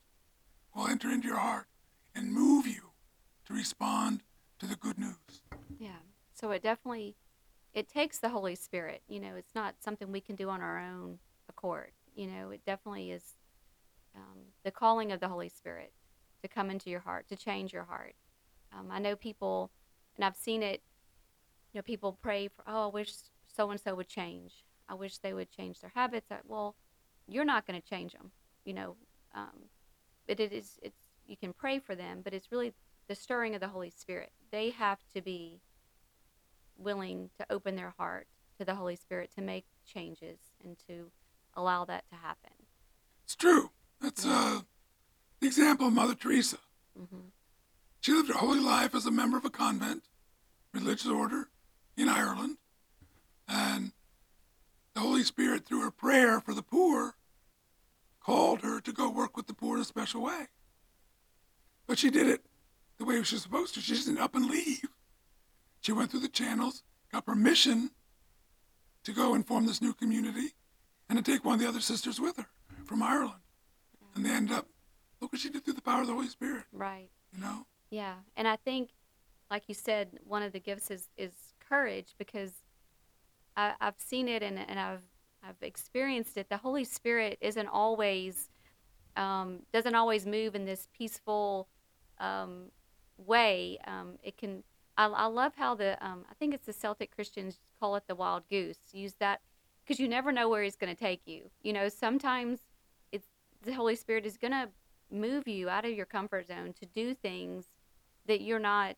will 0.75 0.88
enter 0.88 1.10
into 1.10 1.27
your 1.30 1.38
heart 1.38 1.68
and 2.13 2.32
move 2.32 2.68
you 2.68 2.92
to 3.48 3.53
respond 3.53 4.22
to 4.60 4.65
the 4.65 4.75
good 4.75 5.00
news. 5.00 5.42
Yeah. 5.80 6.01
So 6.34 6.51
it 6.51 6.62
definitely 6.62 7.15
it 7.74 7.89
takes 7.89 8.20
the 8.20 8.30
Holy 8.30 8.56
Spirit. 8.56 9.01
You 9.08 9.20
know, 9.20 9.36
it's 9.36 9.56
not 9.56 9.75
something 9.80 10.12
we 10.12 10.22
can 10.22 10.36
do 10.36 10.50
on 10.50 10.62
our 10.62 10.80
own 10.80 11.20
accord. 11.50 11.92
You 12.15 12.27
know, 12.27 12.51
it 12.51 12.62
definitely 12.65 13.12
is 13.12 13.34
um, 14.15 14.51
the 14.63 14.72
calling 14.72 15.12
of 15.12 15.20
the 15.20 15.30
Holy 15.30 15.50
Spirit 15.50 15.94
to 16.42 16.48
come 16.48 16.70
into 16.70 16.89
your 16.89 17.00
heart, 17.00 17.27
to 17.30 17.36
change 17.36 17.74
your 17.74 17.86
heart. 17.86 18.15
Um, 18.72 18.89
I 18.92 19.00
know 19.00 19.15
people, 19.15 19.72
and 20.15 20.25
I've 20.25 20.36
seen 20.36 20.62
it. 20.62 20.82
You 21.74 21.80
know, 21.80 21.84
people 21.84 22.18
pray 22.22 22.50
for, 22.50 22.63
oh, 22.68 22.89
I 22.89 22.92
wish 22.92 23.13
so 23.56 23.72
and 23.72 23.80
so 23.80 23.96
would 23.96 24.08
change. 24.08 24.63
I 24.88 24.94
wish 24.94 25.18
they 25.18 25.34
would 25.34 25.50
change 25.50 25.80
their 25.80 25.92
habits. 25.96 26.32
I, 26.32 26.38
well, 26.46 26.75
you're 27.27 27.46
not 27.46 27.65
going 27.65 27.82
to 27.82 27.88
change 27.88 28.13
them. 28.13 28.32
You 28.65 28.74
know, 28.74 28.96
um, 29.34 29.70
but 30.28 30.40
it 30.40 30.52
is. 30.52 30.80
It's 30.82 31.00
you 31.25 31.38
can 31.38 31.54
pray 31.54 31.80
for 31.80 31.96
them, 31.96 32.22
but 32.24 32.34
it's 32.34 32.52
really 32.52 32.74
the 33.08 33.16
stirring 33.16 33.56
of 33.56 33.62
the 33.62 33.68
Holy 33.68 33.90
Spirit. 33.90 34.32
They 34.52 34.70
have 34.72 35.00
to 35.16 35.22
be 35.22 35.62
willing 36.78 37.30
to 37.38 37.46
open 37.50 37.75
their 37.75 37.94
heart 37.98 38.28
to 38.58 38.66
the 38.66 38.75
Holy 38.75 38.96
Spirit 38.96 39.32
to 39.36 39.42
make 39.42 39.66
changes 39.86 40.40
and 40.63 40.78
to 40.88 41.12
allow 41.56 41.86
that 41.86 42.06
to 42.10 42.16
happen. 42.16 42.52
It's 43.25 43.36
true. 43.36 43.72
That's 44.02 44.25
uh, 44.25 44.62
the 45.40 45.48
example 45.48 45.88
of 45.88 45.94
Mother 45.94 46.16
Teresa. 46.16 46.58
hmm 46.98 47.30
She 48.02 48.12
lived 48.12 48.30
her 48.30 48.38
holy 48.38 48.60
life 48.60 48.96
as 48.96 49.06
a 49.06 49.12
member 49.12 49.38
of 49.38 49.46
a 49.46 49.50
convent, 49.50 50.04
religious 50.74 51.08
order 51.08 51.50
in 51.96 52.10
Ireland, 52.10 52.58
and 53.48 53.92
the 54.94 55.02
Holy 55.02 55.24
Spirit, 55.24 55.66
through 55.66 55.82
her 55.82 55.92
prayer 55.92 56.40
for 56.40 56.54
the 56.54 56.62
poor, 56.62 57.16
called 58.24 58.62
her 58.62 58.80
to 58.82 58.92
go 58.94 59.10
work 59.10 59.36
with 59.36 59.48
the 59.48 59.53
poor 59.53 59.75
in 59.75 59.82
a 59.82 59.86
special 59.86 60.22
way. 60.22 60.48
But 61.88 62.00
she 62.00 62.10
did 62.10 62.27
it 62.27 62.42
the 62.98 63.06
way 63.06 63.22
she 63.24 63.36
was 63.36 63.44
supposed 63.44 63.74
to. 63.75 63.82
She 63.82 63.94
didn't 63.96 64.18
up 64.20 64.36
and 64.36 64.50
leave. 64.50 64.88
She 65.82 65.92
went 65.92 66.12
through 66.12 66.22
the 66.22 66.30
channels, 66.30 66.84
got 67.12 67.25
permission 67.25 67.92
to 69.03 69.12
go 69.12 69.34
and 69.34 69.46
form 69.46 69.65
this 69.65 69.82
new 69.82 69.94
community, 69.94 70.53
and 71.10 71.18
to 71.18 71.32
take 71.32 71.44
one 71.44 71.56
of 71.56 71.60
the 71.60 71.68
other 71.68 71.82
sisters 71.82 72.22
with 72.22 72.38
her 72.38 72.46
from 72.86 73.03
Ireland. 73.03 73.42
And 74.15 74.25
they 74.25 74.30
ended 74.30 74.56
up, 74.56 74.68
look 75.20 75.34
what 75.34 75.42
she 75.42 75.50
did 75.50 75.65
through 75.65 75.74
the 75.74 75.82
power 75.82 76.01
of 76.01 76.08
the 76.08 76.13
Holy 76.13 76.27
Spirit, 76.30 76.63
Right. 76.72 77.10
you 77.36 77.42
know? 77.42 77.65
Yeah. 77.89 78.15
And 78.38 78.48
I 78.48 78.56
think, 78.56 78.92
like 79.51 79.63
you 79.68 79.74
said, 79.75 80.20
one 80.24 80.42
of 80.42 80.53
the 80.53 80.60
gifts 80.62 80.89
is, 80.89 81.10
is 81.18 81.34
courage 81.60 82.15
because 82.18 82.51
I, 83.58 83.74
I've 83.82 84.00
seen 84.00 84.30
it 84.30 84.42
and, 84.42 84.58
and 84.58 84.80
I've, 84.80 85.01
I've 85.44 85.62
experienced 85.62 86.38
it. 86.38 86.50
The 86.50 86.58
Holy 86.58 86.84
Spirit 86.84 87.38
isn't 87.42 87.68
always, 87.68 88.50
um, 89.18 89.60
doesn't 89.74 89.96
always 89.96 90.26
move 90.26 90.56
in 90.56 90.66
this 90.66 90.88
peaceful 90.98 91.68
um, 92.20 92.66
way. 93.18 93.78
Um, 93.86 94.14
it 94.24 94.38
can, 94.38 94.64
I, 94.98 95.08
I 95.08 95.26
love 95.26 95.54
how 95.56 95.76
the, 95.76 96.04
um, 96.06 96.26
I 96.30 96.34
think 96.36 96.54
it's 96.54 96.66
the 96.66 96.74
Celtic 96.74 97.14
Christians 97.14 97.60
call 97.80 97.96
it 97.96 98.04
the 98.08 98.16
wild 98.16 98.44
goose. 98.50 98.78
Use 98.94 99.16
that 99.20 99.42
because 99.84 100.00
you 100.00 100.08
never 100.08 100.32
know 100.32 100.48
where 100.48 100.64
he's 100.64 100.78
going 100.78 100.96
to 100.96 101.00
take 101.00 101.22
you. 101.26 101.50
You 101.62 101.74
know, 101.74 101.90
sometimes 101.90 102.60
it's 103.12 103.28
the 103.64 103.74
Holy 103.74 103.96
Spirit 103.96 104.26
is 104.26 104.38
going 104.38 104.52
to 104.52 104.70
move 105.12 105.48
you 105.48 105.70
out 105.70 105.86
of 105.86 105.92
your 105.92 106.06
comfort 106.06 106.48
zone 106.48 106.74
to 106.80 106.86
do 106.86 107.14
things 107.14 107.66
that 108.26 108.42
you're 108.42 108.60
not 108.60 108.96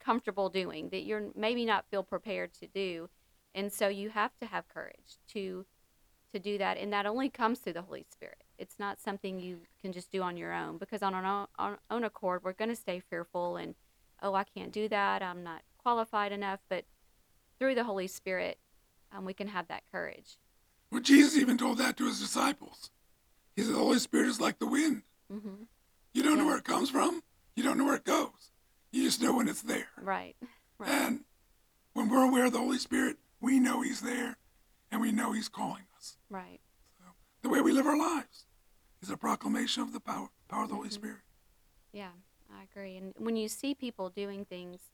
comfortable 0.00 0.48
doing, 0.48 0.88
that 0.88 1.02
you're 1.02 1.28
maybe 1.36 1.64
not 1.66 1.84
feel 1.90 2.02
prepared 2.02 2.54
to 2.54 2.66
do. 2.66 3.08
And 3.54 3.72
so 3.72 3.88
you 3.88 4.10
have 4.10 4.36
to 4.40 4.46
have 4.46 4.68
courage 4.68 5.18
to 5.32 5.66
to 6.32 6.38
do 6.38 6.58
that 6.58 6.78
and 6.78 6.92
that 6.92 7.06
only 7.06 7.28
comes 7.28 7.58
through 7.58 7.72
the 7.72 7.82
Holy 7.82 8.06
Spirit. 8.08 8.44
It's 8.56 8.78
not 8.78 9.00
something 9.00 9.40
you 9.40 9.62
can 9.82 9.92
just 9.92 10.12
do 10.12 10.22
on 10.22 10.36
your 10.36 10.52
own 10.52 10.78
because 10.78 11.02
on 11.02 11.12
our 11.12 11.48
own, 11.58 11.76
own 11.90 12.04
accord 12.04 12.44
we're 12.44 12.52
going 12.52 12.68
to 12.68 12.76
stay 12.76 13.00
fearful 13.00 13.56
and 13.56 13.74
oh, 14.22 14.34
I 14.34 14.44
can't 14.44 14.70
do 14.70 14.88
that. 14.90 15.22
I'm 15.24 15.42
not 15.42 15.62
qualified 15.78 16.30
enough, 16.30 16.60
but 16.68 16.84
through 17.58 17.74
the 17.74 17.82
Holy 17.82 18.06
Spirit 18.06 18.58
um, 19.10 19.24
we 19.24 19.34
can 19.34 19.48
have 19.48 19.66
that 19.66 19.82
courage. 19.90 20.38
Well, 20.92 21.00
Jesus 21.02 21.36
even 21.36 21.58
told 21.58 21.78
that 21.78 21.96
to 21.96 22.06
his 22.06 22.20
disciples. 22.20 22.90
He 23.56 23.62
said, 23.62 23.74
The 23.74 23.78
Holy 23.78 23.98
Spirit 23.98 24.28
is 24.28 24.40
like 24.40 24.60
the 24.60 24.68
wind. 24.68 25.02
Mhm. 25.32 25.66
You 26.14 26.22
don't 26.22 26.38
know 26.38 26.46
where 26.46 26.58
it 26.58 26.64
comes 26.64 26.90
from, 26.90 27.22
you 27.56 27.64
don't 27.64 27.76
know 27.76 27.86
where 27.86 27.96
it 27.96 28.04
goes. 28.04 28.52
You 28.92 29.02
just 29.02 29.20
know 29.20 29.34
when 29.36 29.48
it's 29.48 29.62
there. 29.62 29.88
Right. 30.00 30.36
Right. 30.78 30.90
And 30.90 31.24
when 31.92 32.08
we're 32.08 32.22
aware 32.24 32.46
of 32.46 32.52
the 32.52 32.58
Holy 32.58 32.78
Spirit, 32.78 33.16
we 33.40 33.58
know 33.60 33.82
He's 33.82 34.00
there 34.00 34.38
and 34.90 35.00
we 35.00 35.12
know 35.12 35.32
He's 35.32 35.48
calling 35.48 35.84
us. 35.96 36.16
Right. 36.28 36.60
The 37.42 37.48
way 37.48 37.60
we 37.60 37.72
live 37.72 37.86
our 37.86 37.96
lives 37.96 38.46
is 39.02 39.08
a 39.10 39.16
proclamation 39.16 39.82
of 39.82 39.92
the 39.92 40.00
power, 40.00 40.28
power 40.48 40.64
of 40.64 40.68
the 40.68 40.74
Holy 40.74 40.88
Mhm. 40.90 40.92
Spirit. 40.92 41.22
Yeah, 41.92 42.12
I 42.52 42.64
agree. 42.64 42.96
And 42.96 43.14
when 43.16 43.36
you 43.36 43.48
see 43.48 43.74
people 43.74 44.10
doing 44.10 44.44
things, 44.44 44.90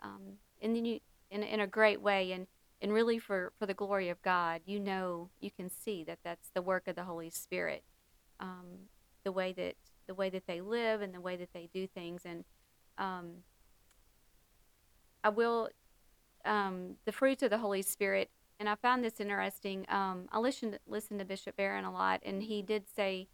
um, 0.00 0.38
and 0.60 0.76
then 0.76 0.84
you 0.84 1.00
in 1.30 1.42
in 1.42 1.60
a 1.60 1.66
great 1.66 2.00
way, 2.00 2.30
and 2.32 2.46
and 2.80 2.92
really 2.92 3.18
for 3.18 3.52
for 3.58 3.66
the 3.66 3.74
glory 3.74 4.08
of 4.08 4.22
God, 4.22 4.62
you 4.64 4.78
know, 4.78 5.30
you 5.40 5.50
can 5.50 5.68
see 5.68 6.04
that 6.04 6.20
that's 6.22 6.50
the 6.50 6.62
work 6.62 6.86
of 6.86 6.94
the 6.94 7.04
Holy 7.04 7.30
Spirit. 7.30 7.84
Um, 8.38 8.88
the 9.24 9.32
way 9.32 9.52
that 9.54 9.76
the 10.06 10.14
way 10.14 10.30
that 10.30 10.46
they 10.46 10.60
live 10.60 11.02
and 11.02 11.12
the 11.12 11.20
way 11.20 11.36
that 11.36 11.52
they 11.52 11.66
do 11.66 11.86
things, 11.88 12.24
and 12.24 12.44
um, 12.96 13.42
I 15.24 15.28
will 15.30 15.68
um, 16.44 16.96
the 17.04 17.12
fruits 17.12 17.42
of 17.42 17.50
the 17.50 17.58
Holy 17.58 17.82
Spirit. 17.82 18.30
And 18.60 18.68
I 18.68 18.74
found 18.74 19.04
this 19.04 19.20
interesting. 19.20 19.86
Um, 19.88 20.28
I 20.32 20.38
listened 20.38 20.78
listened 20.86 21.20
to 21.20 21.24
Bishop 21.24 21.56
Barron 21.56 21.84
a 21.84 21.92
lot, 21.92 22.20
and 22.24 22.42
he 22.42 22.60
did 22.62 22.84
say 22.94 23.28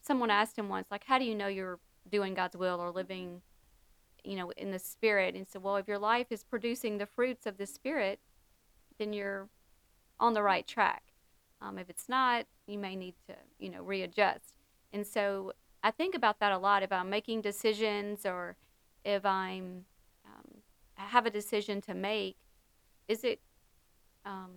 someone 0.00 0.30
asked 0.30 0.56
him 0.56 0.68
once, 0.68 0.86
like, 0.90 1.04
how 1.04 1.18
do 1.18 1.24
you 1.24 1.34
know 1.34 1.48
you're 1.48 1.80
doing 2.08 2.34
God's 2.34 2.56
will 2.56 2.80
or 2.80 2.90
living, 2.90 3.42
you 4.24 4.36
know, 4.36 4.50
in 4.56 4.70
the 4.70 4.78
Spirit? 4.78 5.34
And 5.34 5.46
said, 5.46 5.62
well, 5.62 5.76
if 5.76 5.88
your 5.88 5.98
life 5.98 6.28
is 6.30 6.44
producing 6.44 6.98
the 6.98 7.06
fruits 7.06 7.46
of 7.46 7.58
the 7.58 7.66
Spirit, 7.66 8.20
then 8.98 9.12
you're 9.12 9.48
on 10.20 10.34
the 10.34 10.42
right 10.42 10.66
track. 10.66 11.02
Um, 11.60 11.78
if 11.78 11.90
it's 11.90 12.08
not, 12.08 12.46
you 12.66 12.78
may 12.78 12.94
need 12.94 13.14
to, 13.26 13.34
you 13.58 13.70
know, 13.70 13.82
readjust. 13.82 14.54
And 14.92 15.06
so 15.06 15.52
I 15.82 15.90
think 15.90 16.14
about 16.14 16.38
that 16.40 16.52
a 16.52 16.58
lot. 16.58 16.82
If 16.82 16.92
I'm 16.92 17.10
making 17.10 17.40
decisions 17.40 18.24
or 18.24 18.56
if 19.04 19.26
I'm 19.26 19.84
um, 20.24 20.62
have 21.04 21.26
a 21.26 21.30
decision 21.30 21.80
to 21.82 21.94
make, 21.94 22.36
is 23.06 23.24
it 23.24 23.40
um, 24.24 24.50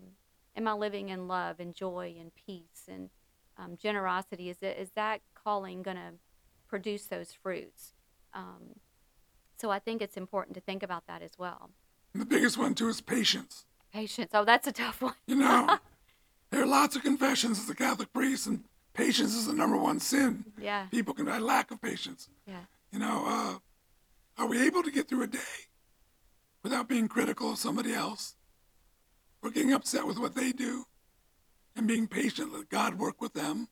am 0.56 0.68
I 0.68 0.74
living 0.74 1.10
in 1.10 1.28
love 1.28 1.60
and 1.60 1.74
joy 1.74 2.16
and 2.20 2.32
peace 2.36 2.88
and 2.88 3.10
um, 3.58 3.78
generosity? 3.82 4.50
Is 4.50 4.58
it 4.62 4.78
is 4.78 4.92
that 4.92 5.22
calling 5.34 5.82
going 5.82 5.98
to 5.98 6.14
produce 6.68 7.06
those 7.06 7.32
fruits? 7.32 7.94
Um, 8.34 8.80
so 9.58 9.70
I 9.70 9.80
think 9.80 10.02
it's 10.02 10.18
important 10.18 10.56
to 10.56 10.62
think 10.62 10.84
about 10.84 11.08
that 11.08 11.22
as 11.22 11.32
well. 11.38 11.70
And 12.14 12.22
the 12.22 12.26
biggest 12.26 12.58
one, 12.58 12.74
too, 12.74 12.90
is 12.90 13.00
patience. 13.00 13.66
Patience. 13.94 14.32
Oh, 14.34 14.44
that's 14.44 14.68
a 14.68 14.72
tough 14.72 15.02
one. 15.02 15.14
You 15.28 15.36
know, 15.36 15.78
there 16.50 16.64
are 16.64 16.68
lots 16.68 16.96
of 16.96 17.04
confessions 17.04 17.60
as 17.60 17.70
a 17.70 17.76
Catholic 17.76 18.12
priest, 18.12 18.48
and 18.48 18.64
patience 18.94 19.36
is 19.36 19.46
the 19.46 19.54
number 19.54 19.78
one 19.78 20.00
sin. 20.00 20.46
Yeah. 20.60 20.88
People 20.92 21.14
can 21.14 21.28
have 21.28 21.42
lack 21.42 21.72
of 21.72 21.82
patience. 21.82 22.28
Yeah. 22.48 22.62
You 22.92 23.00
know, 23.00 23.24
uh, 23.26 24.42
are 24.42 24.48
we 24.48 24.66
able 24.66 24.84
to 24.84 24.92
get 24.92 25.08
through 25.08 25.24
a 25.24 25.28
day 25.28 25.40
without 26.63 26.88
being 26.88 27.08
critical 27.08 27.51
of 27.51 27.58
somebody 27.58 27.94
else 27.94 28.36
or 29.41 29.50
getting 29.50 29.74
upset 29.74 30.06
with 30.06 30.20
what 30.20 30.36
they 30.36 30.51
do 30.51 30.86
and 31.75 31.88
being 31.88 32.08
patient, 32.08 32.53
let 32.53 32.70
God 32.70 32.98
work 33.00 33.22
with 33.22 33.34
them 33.34 33.68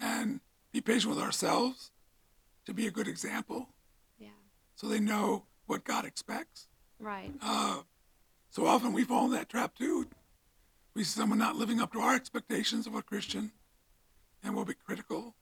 and 0.00 0.40
be 0.72 0.80
patient 0.80 1.14
with 1.14 1.22
ourselves 1.22 1.90
to 2.66 2.74
be 2.74 2.86
a 2.86 2.90
good 2.90 3.08
example 3.08 3.68
Yeah. 4.18 4.30
so 4.74 4.88
they 4.88 5.00
know 5.00 5.46
what 5.66 5.84
God 5.84 6.04
expects? 6.04 6.68
Right. 6.98 7.32
Uh, 7.40 7.82
so 8.50 8.66
often 8.66 8.92
we 8.92 9.04
fall 9.04 9.26
in 9.26 9.32
that 9.32 9.48
trap 9.48 9.74
too. 9.74 10.08
We 10.94 11.04
see 11.04 11.18
someone 11.20 11.38
not 11.38 11.56
living 11.56 11.80
up 11.80 11.92
to 11.92 12.00
our 12.00 12.14
expectations 12.14 12.86
of 12.86 12.94
a 12.94 13.02
Christian 13.02 13.52
and 14.42 14.54
we'll 14.56 14.64
be 14.64 14.74
critical, 14.74 15.36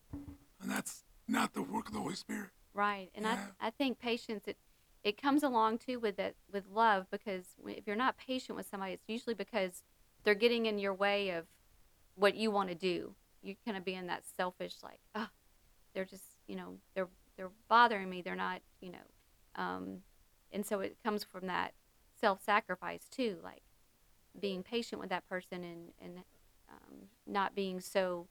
and 0.61 0.71
that's 0.71 1.05
not 1.27 1.55
the 1.55 1.63
work 1.63 1.89
of 1.89 1.95
the 1.95 2.01
Holy 2.01 2.15
Spirit. 2.15 2.51
Right. 2.75 3.11
And 3.15 3.25
Yeah. 3.25 3.47
I 3.61 3.69
I 3.69 3.71
think 3.71 3.99
patience 3.99 4.47
it 4.47 4.59
it 5.03 5.21
comes 5.21 5.43
along 5.43 5.79
too 5.79 5.99
with 5.99 6.19
it 6.19 6.37
with 6.53 6.65
love 6.73 7.07
because 7.11 7.45
if 7.67 7.87
you're 7.87 7.97
not 7.97 8.19
patient 8.19 8.57
with 8.57 8.69
somebody, 8.69 8.93
it's 8.93 9.09
usually 9.09 9.35
because 9.35 9.83
they're 10.25 10.35
getting 10.35 10.67
in 10.67 10.79
your 10.79 10.93
way 10.93 11.31
of 11.31 11.47
what 12.17 12.35
you 12.37 12.51
want 12.51 12.69
to 12.69 12.75
do. 12.75 13.15
You're 13.43 13.57
kind 13.65 13.77
of 13.77 13.85
being 13.85 14.07
that 14.09 14.25
selfish, 14.37 14.75
like, 14.83 15.01
oh, 15.15 15.29
they're 15.95 16.05
just, 16.05 16.37
you 16.47 16.57
know, 16.57 16.77
they're 16.95 17.09
they're 17.37 17.51
bothering 17.69 18.11
me. 18.11 18.21
They're 18.21 18.37
not, 18.37 18.61
you 18.81 18.93
know, 18.93 19.63
um, 19.63 19.99
and 20.53 20.67
so 20.67 20.81
it 20.81 20.99
comes 21.03 21.25
from 21.25 21.47
that 21.47 21.73
self-sacrifice 22.21 23.09
too. 23.11 23.39
Like, 23.43 23.63
being 24.39 24.63
patient 24.63 25.01
with 25.01 25.11
that 25.11 25.27
person 25.29 25.65
and 25.65 25.93
and 26.03 26.19
um, 26.71 26.97
not 27.27 27.55
being 27.55 27.81
so 27.81 28.27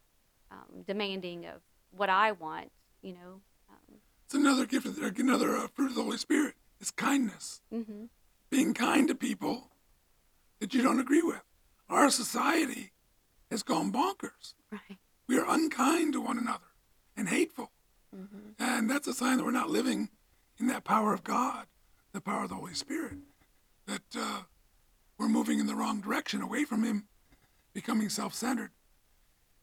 um, 0.52 0.84
demanding 0.86 1.46
of 1.46 1.62
what 1.90 2.10
I 2.10 2.32
want. 2.32 2.72
You 3.02 3.14
know. 3.14 3.42
It's 4.30 4.36
another 4.36 4.68
gift, 4.68 4.86
of 4.86 4.96
the, 4.96 5.12
another 5.24 5.58
uh, 5.58 5.68
fruit 5.74 5.90
of 5.90 5.96
the 5.96 6.04
Holy 6.04 6.20
Spirit. 6.20 6.54
It's 6.80 6.92
kindness. 6.92 7.62
hmm 7.74 8.06
Being 8.52 8.76
kind 8.76 9.08
to 9.08 9.16
people 9.16 9.72
that 10.60 10.72
you 10.72 10.84
don't 10.84 11.00
agree 11.00 11.24
with. 11.24 11.42
Our 11.90 12.12
society 12.12 12.92
has 13.50 13.64
gone 13.64 13.92
bonkers. 13.92 14.54
Right. 14.72 15.00
We 15.28 15.40
are 15.40 15.50
unkind 15.50 16.14
to 16.14 16.22
one 16.22 16.38
another 16.38 16.68
and 17.18 17.28
hateful. 17.28 17.72
hmm 18.16 18.50
And 18.60 18.88
that's 18.88 19.08
a 19.08 19.16
sign 19.16 19.38
that 19.38 19.46
we're 19.46 19.50
not 19.50 19.72
living 19.72 20.10
in 20.60 20.68
that 20.68 20.84
power 20.84 21.12
of 21.12 21.24
God, 21.24 21.66
the 22.14 22.22
power 22.22 22.44
of 22.44 22.50
the 22.50 22.56
Holy 22.56 22.76
Spirit, 22.76 23.18
that 23.88 24.16
uh, 24.16 24.42
we're 25.18 25.28
moving 25.28 25.60
in 25.60 25.66
the 25.66 25.74
wrong 25.76 26.02
direction, 26.02 26.44
away 26.44 26.66
from 26.66 26.84
Him, 26.84 27.06
becoming 27.74 28.10
self 28.10 28.36
centered. 28.36 28.70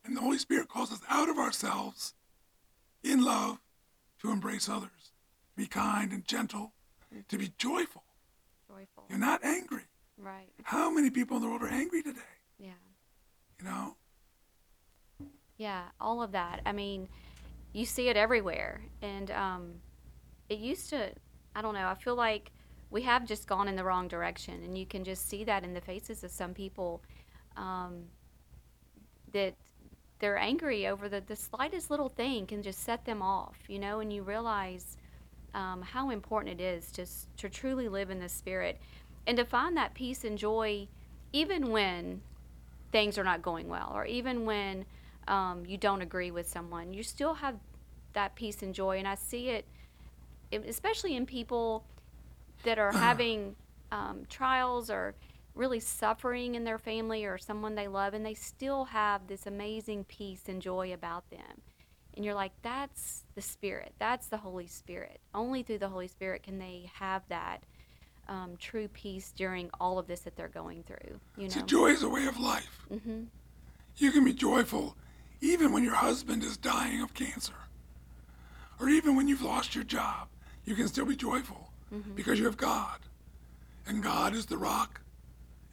And 0.04 0.16
the 0.16 0.23
Holy 0.23 0.38
Spirit 0.38 0.66
calls 0.68 0.90
us 0.90 1.02
out 1.08 1.28
of 1.28 1.38
ourselves 1.38 2.14
in 3.04 3.23
love 3.23 3.58
to 4.26 4.33
embrace 4.33 4.68
others, 4.68 5.12
to 5.50 5.56
be 5.56 5.66
kind 5.66 6.12
and 6.12 6.26
gentle, 6.26 6.73
to 7.28 7.38
be 7.38 7.52
joyful. 7.56 8.02
Joyful. 8.68 9.04
You're 9.09 9.18
not 9.18 9.45
angry. 9.45 9.85
Right. 10.18 10.50
How 10.64 10.90
many 10.90 11.11
people 11.11 11.37
in 11.37 11.42
the 11.42 11.49
world 11.49 11.62
are 11.62 11.68
angry 11.68 12.02
today? 12.02 12.21
Yeah. 12.59 12.71
You 13.59 13.64
know? 13.64 13.97
Yeah, 15.59 15.83
all 16.00 16.23
of 16.23 16.33
that. 16.33 16.61
I 16.66 16.73
mean, 16.73 17.09
you 17.73 17.87
see 17.87 18.09
it 18.09 18.16
everywhere. 18.16 18.83
And 19.00 19.30
um, 19.30 19.75
it 20.49 20.59
used 20.59 20.90
to, 20.90 21.12
I 21.54 21.62
don't 21.62 21.75
know, 21.75 21.87
I 21.87 21.95
feel 21.95 22.16
like 22.16 22.50
we 22.90 23.02
have 23.02 23.25
just 23.26 23.47
gone 23.47 23.68
in 23.68 23.76
the 23.76 23.85
wrong 23.85 24.09
direction. 24.09 24.62
And 24.64 24.76
you 24.76 24.87
can 24.87 25.04
just 25.04 25.28
see 25.28 25.45
that 25.45 25.64
in 25.64 25.73
the 25.73 25.80
faces 25.80 26.25
of 26.25 26.30
some 26.30 26.52
people 26.52 27.02
um, 27.56 28.04
that 29.33 29.54
they're 30.18 30.38
angry 30.38 30.87
over 30.87 31.08
the, 31.08 31.20
the 31.20 31.37
slightest 31.37 31.90
little 31.90 32.08
thing 32.08 32.46
can 32.46 32.62
just 32.62 32.82
set 32.82 33.04
them 33.04 33.23
off, 33.23 33.56
you 33.68 33.78
know, 33.78 34.00
and 34.00 34.12
you 34.12 34.23
realize 34.23 34.96
um, 35.54 35.82
how 35.82 36.11
important 36.11 36.61
it 36.61 36.64
is 36.64 36.90
just 36.90 37.35
to 37.38 37.49
truly 37.49 37.88
live 37.88 38.11
in 38.11 38.20
the 38.20 38.28
Spirit 38.28 38.78
and 39.26 39.37
to 39.37 39.44
find 39.44 39.76
that 39.76 39.94
peace 39.94 40.25
and 40.25 40.38
joy 40.38 40.87
even 41.32 41.70
when 41.70 42.20
things 42.92 43.18
are 43.18 43.25
not 43.25 43.42
going 43.42 43.68
well 43.68 43.92
or 43.94 44.06
even 44.06 44.44
when 44.44 44.87
um, 45.28 45.64
you 45.66 45.76
don't 45.76 46.02
agree 46.02 46.30
with 46.30 46.49
someone, 46.49 46.94
you 46.94 47.02
still 47.02 47.35
have 47.35 47.56
that 48.12 48.35
peace 48.35 48.62
and 48.62 48.75
joy. 48.75 48.99
And 48.99 49.08
I 49.08 49.16
see 49.16 49.49
it, 49.50 49.66
especially 50.52 51.16
in 51.16 51.26
people 51.26 51.85
that 52.62 52.78
are 52.78 52.92
having 53.06 53.56
um, 53.92 54.23
trials 54.28 54.90
or 54.90 55.14
really 55.56 55.80
suffering 55.80 56.54
in 56.54 56.64
their 56.64 56.78
family 56.78 57.25
or 57.25 57.38
someone 57.38 57.75
they 57.75 57.88
love, 57.88 58.14
and 58.14 58.25
they 58.25 58.34
still 58.34 58.84
have 58.86 59.26
this 59.26 59.46
amazing 59.46 60.04
peace 60.04 60.42
and 60.48 60.62
joy 60.62 60.92
about 60.92 61.28
them. 61.30 61.62
And 62.14 62.25
you're 62.25 62.34
like, 62.34 62.52
that's 62.62 63.25
the 63.34 63.42
Spirit. 63.42 63.94
That's 63.98 64.28
the 64.28 64.36
Holy 64.38 64.66
Spirit. 64.66 65.20
Only 65.34 65.62
through 65.62 65.78
the 65.78 65.88
Holy 65.88 66.08
Spirit 66.08 66.42
can 66.42 66.58
they 66.58 66.90
have 66.94 67.22
that 67.28 67.62
um, 68.28 68.56
true 68.58 68.88
peace 68.88 69.32
during 69.36 69.70
all 69.80 69.98
of 69.98 70.06
this 70.06 70.20
that 70.20 70.36
they're 70.36 70.48
going 70.48 70.82
through. 70.84 71.20
You 71.36 71.50
See, 71.50 71.60
know. 71.60 71.66
joy 71.66 71.86
is 71.88 72.02
a 72.02 72.08
way 72.08 72.26
of 72.26 72.38
life. 72.38 72.86
hmm 72.88 73.25
You 73.98 74.12
can 74.12 74.25
be 74.25 74.32
joyful 74.32 74.96
even 75.40 75.72
when 75.72 75.84
your 75.84 75.94
husband 75.94 76.42
is 76.42 76.56
dying 76.56 77.02
of 77.02 77.12
cancer, 77.14 77.52
or 78.80 78.88
even 78.88 79.14
when 79.16 79.28
you've 79.28 79.42
lost 79.42 79.75
your 79.75 79.84
job. 79.84 80.28
You 80.64 80.75
can 80.75 80.88
still 80.88 81.04
be 81.06 81.16
joyful 81.16 81.70
because 82.14 82.38
you 82.38 82.46
have 82.46 82.56
God, 82.56 82.98
and 83.86 84.02
God 84.02 84.34
is 84.34 84.46
the 84.46 84.56
rock, 84.58 85.00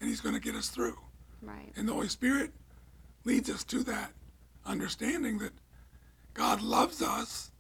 and 0.04 0.10
He's 0.10 0.20
going 0.20 0.36
to 0.36 0.42
get 0.42 0.54
us 0.54 0.68
through. 0.68 0.98
Right. 1.42 1.72
And 1.78 1.88
the 1.88 1.94
Holy 1.94 2.10
Spirit 2.10 2.52
leads 3.24 3.50
us 3.50 3.64
to 3.64 3.86
that 3.86 4.12
understanding 4.66 5.38
that 5.38 5.54
God 6.34 6.62
loves 6.62 7.02
us. 7.02 7.52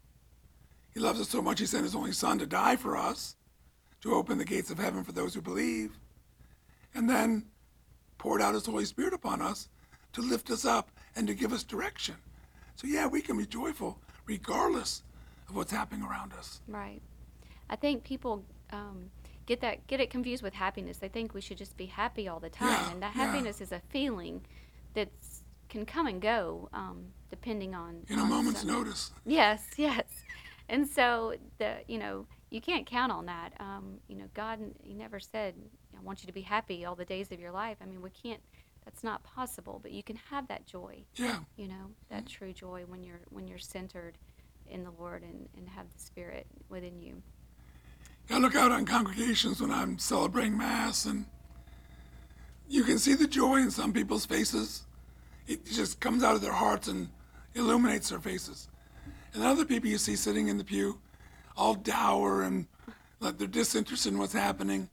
He 0.93 0.99
loves 0.99 1.21
us 1.21 1.29
so 1.29 1.41
much, 1.41 1.61
He 1.61 1.65
sent 1.65 1.85
His 1.85 1.95
only 1.95 2.11
Son 2.11 2.37
to 2.39 2.45
die 2.45 2.75
for 2.75 2.97
us, 2.97 3.37
to 4.01 4.13
open 4.13 4.37
the 4.37 4.43
gates 4.43 4.69
of 4.69 4.77
heaven 4.77 5.05
for 5.05 5.13
those 5.13 5.33
who 5.33 5.41
believe, 5.41 5.97
and 6.93 7.09
then 7.09 7.45
poured 8.17 8.41
out 8.41 8.55
His 8.55 8.65
Holy 8.65 8.83
Spirit 8.83 9.13
upon 9.13 9.41
us 9.41 9.69
to 10.11 10.21
lift 10.21 10.51
us 10.51 10.65
up 10.65 10.91
and 11.15 11.25
to 11.27 11.33
give 11.33 11.53
us 11.53 11.63
direction. 11.63 12.15
So, 12.75 12.87
yeah, 12.87 13.07
we 13.07 13.21
can 13.21 13.37
be 13.37 13.45
joyful 13.45 13.99
regardless 14.25 15.03
of 15.47 15.55
what's 15.55 15.71
happening 15.71 16.03
around 16.03 16.33
us. 16.33 16.59
Right. 16.67 17.01
I 17.69 17.77
think 17.77 18.03
people 18.03 18.43
um, 18.73 19.09
get 19.45 19.61
that 19.61 19.85
get 19.87 19.99
it 19.99 20.09
confused 20.09 20.43
with 20.43 20.53
happiness. 20.53 20.97
They 20.97 21.07
think 21.09 21.33
we 21.33 21.41
should 21.41 21.57
just 21.57 21.75
be 21.77 21.85
happy 21.87 22.27
all 22.27 22.39
the 22.39 22.49
time, 22.49 22.69
Yeah, 22.69 22.91
and 22.91 23.01
that 23.03 23.15
yeah. 23.15 23.25
happiness 23.25 23.61
is 23.61 23.71
a 23.71 23.81
feeling 23.89 24.45
that 24.93 25.09
can 25.69 25.85
come 25.85 26.07
and 26.07 26.21
go 26.21 26.69
um, 26.73 27.05
depending 27.29 27.73
on 27.75 28.03
In 28.09 28.19
a 28.19 28.25
moment's 28.25 28.61
some- 28.61 28.69
notice. 28.69 29.11
Yes, 29.25 29.65
yes. 29.77 30.03
And 30.69 30.87
so 30.87 31.35
the 31.57 31.77
you 31.87 31.97
know 31.97 32.25
you 32.49 32.61
can't 32.61 32.85
count 32.85 33.11
on 33.11 33.25
that. 33.25 33.53
Um, 33.59 33.99
you 34.07 34.15
know, 34.15 34.25
God 34.33 34.59
He 34.81 34.93
never 34.93 35.19
said 35.19 35.55
I 35.97 36.01
want 36.01 36.21
you 36.23 36.27
to 36.27 36.33
be 36.33 36.41
happy 36.41 36.85
all 36.85 36.95
the 36.95 37.05
days 37.05 37.31
of 37.31 37.39
your 37.39 37.51
life. 37.51 37.77
I 37.81 37.85
mean, 37.85 38.01
we 38.01 38.09
can't. 38.11 38.41
That's 38.85 39.03
not 39.03 39.23
possible. 39.23 39.79
But 39.81 39.91
you 39.91 40.03
can 40.03 40.17
have 40.29 40.47
that 40.49 40.65
joy. 40.65 41.03
Yeah. 41.15 41.39
You 41.55 41.67
know, 41.69 41.91
that 42.09 42.27
true 42.27 42.53
joy 42.53 42.83
when 42.87 43.03
you're 43.03 43.21
when 43.29 43.47
you're 43.47 43.57
centered 43.57 44.17
in 44.67 44.83
the 44.83 44.91
Lord 44.91 45.23
and, 45.23 45.47
and 45.57 45.67
have 45.69 45.85
the 45.93 45.99
Spirit 45.99 46.45
within 46.69 46.99
you. 46.99 47.21
I 48.29 48.37
look 48.39 48.55
out 48.55 48.71
on 48.71 48.85
congregations 48.85 49.61
when 49.61 49.71
I'm 49.71 49.99
celebrating 49.99 50.57
Mass, 50.57 51.05
and 51.05 51.25
you 52.67 52.83
can 52.83 52.97
see 52.97 53.13
the 53.13 53.27
joy 53.27 53.57
in 53.57 53.69
some 53.71 53.93
people's 53.93 54.25
faces. 54.25 54.85
It 55.47 55.65
just 55.65 55.99
comes 55.99 56.23
out 56.23 56.35
of 56.35 56.41
their 56.41 56.53
hearts 56.53 56.87
and 56.87 57.09
illuminates 57.53 58.09
their 58.09 58.19
faces. 58.19 58.69
And 59.33 59.43
other 59.43 59.65
people 59.65 59.89
you 59.89 59.97
see 59.97 60.15
sitting 60.15 60.47
in 60.47 60.57
the 60.57 60.63
pew, 60.63 60.99
all 61.57 61.75
dour 61.75 62.43
and 62.43 62.65
like 63.19 63.37
they're 63.37 63.47
disinterested 63.47 64.13
in 64.13 64.19
what's 64.19 64.33
happening. 64.33 64.89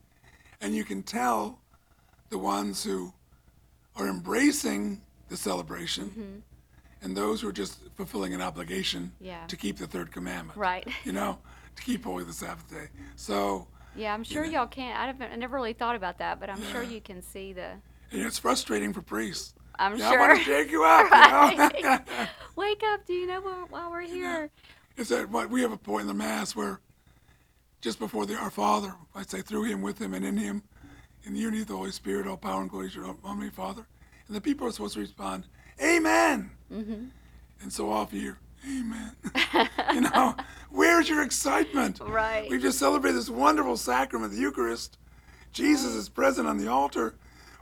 And 0.59 0.75
you 0.75 0.83
can 0.83 1.03
tell 1.03 1.59
the 2.29 2.37
ones 2.37 2.83
who 2.83 3.13
are 3.95 4.07
embracing 4.07 5.01
the 5.29 5.37
celebration 5.37 6.05
mm-hmm. 6.09 6.39
and 7.01 7.15
those 7.17 7.41
who 7.41 7.47
are 7.49 7.53
just 7.53 7.79
fulfilling 7.95 8.33
an 8.33 8.41
obligation 8.41 9.11
Yeah. 9.19 9.45
to 9.47 9.55
keep 9.55 9.77
the 9.77 9.87
third 9.87 10.11
commandment 10.11 10.57
Right. 10.57 10.87
you 11.03 11.11
know, 11.13 11.39
to 11.75 11.83
keep 11.83 12.03
holy 12.03 12.23
the 12.23 12.33
Sabbath 12.33 12.69
day. 12.69 12.87
So, 13.15 13.67
Yeah, 13.95 14.13
I'm 14.13 14.23
sure 14.23 14.45
y'all 14.45 14.67
can't. 14.67 14.97
I, 14.99 15.07
haven't, 15.07 15.31
I 15.31 15.35
never 15.35 15.55
really 15.55 15.73
thought 15.73 15.95
about 15.95 16.17
that, 16.19 16.39
but 16.39 16.49
I'm 16.49 16.61
sure 16.71 16.83
you 16.83 17.01
can 17.01 17.21
see 17.21 17.53
the. 17.53 17.71
and 18.11 18.21
it's 18.21 18.39
frustrating 18.39 18.93
for 18.93 19.01
priests. 19.01 19.53
I'm 19.79 19.97
Yeah, 19.97 20.11
I 20.11 20.17
want 20.19 20.37
to 20.37 20.43
shake 20.43 20.69
you 20.69 20.83
up, 20.83 21.05
you 21.81 21.81
know. 21.83 21.99
Wake 22.55 22.81
up! 22.93 23.05
Do 23.05 23.13
you 23.13 23.25
know 23.25 23.41
wh- 23.41 23.71
while 23.71 23.89
we're 23.89 24.01
here? 24.01 24.49
it's 24.97 25.09
that 25.09 25.29
what 25.29 25.49
we 25.49 25.61
have 25.61 25.71
a 25.71 25.77
point 25.77 26.01
in 26.01 26.07
the 26.07 26.13
mass 26.13 26.55
where 26.55 26.81
just 27.79 27.97
before 27.97 28.25
the 28.25 28.35
Our 28.35 28.51
Father, 28.51 28.93
I 29.15 29.23
say 29.23 29.41
through 29.41 29.63
Him, 29.63 29.81
with 29.81 29.99
Him, 29.99 30.13
and 30.13 30.23
in 30.25 30.37
Him, 30.37 30.63
in 31.23 31.33
the 31.33 31.39
unity 31.39 31.61
of 31.61 31.67
the 31.69 31.75
Holy 31.77 31.91
Spirit, 31.91 32.27
all 32.27 32.37
power 32.37 32.61
and 32.61 32.69
glory 32.69 32.89
to 32.89 32.95
your 32.95 33.15
Almighty 33.25 33.49
Father, 33.49 33.87
and 34.27 34.35
the 34.35 34.41
people 34.41 34.67
are 34.67 34.71
supposed 34.71 34.93
to 34.95 34.99
respond, 34.99 35.45
Amen. 35.81 36.51
Mm-hmm. 36.71 37.05
And 37.61 37.73
so 37.73 37.89
off 37.91 38.13
you 38.13 38.35
Amen. 38.67 39.11
you 39.93 40.01
know, 40.01 40.35
where's 40.69 41.09
your 41.09 41.23
excitement? 41.23 41.99
Right. 41.99 42.47
We've 42.49 42.61
just 42.61 42.77
celebrated 42.79 43.17
this 43.17 43.29
wonderful 43.29 43.77
sacrament, 43.77 44.31
the 44.33 44.39
Eucharist. 44.39 44.97
Jesus 45.51 45.93
is 45.95 46.09
present 46.09 46.47
on 46.47 46.57
the 46.57 46.67
altar. 46.67 47.15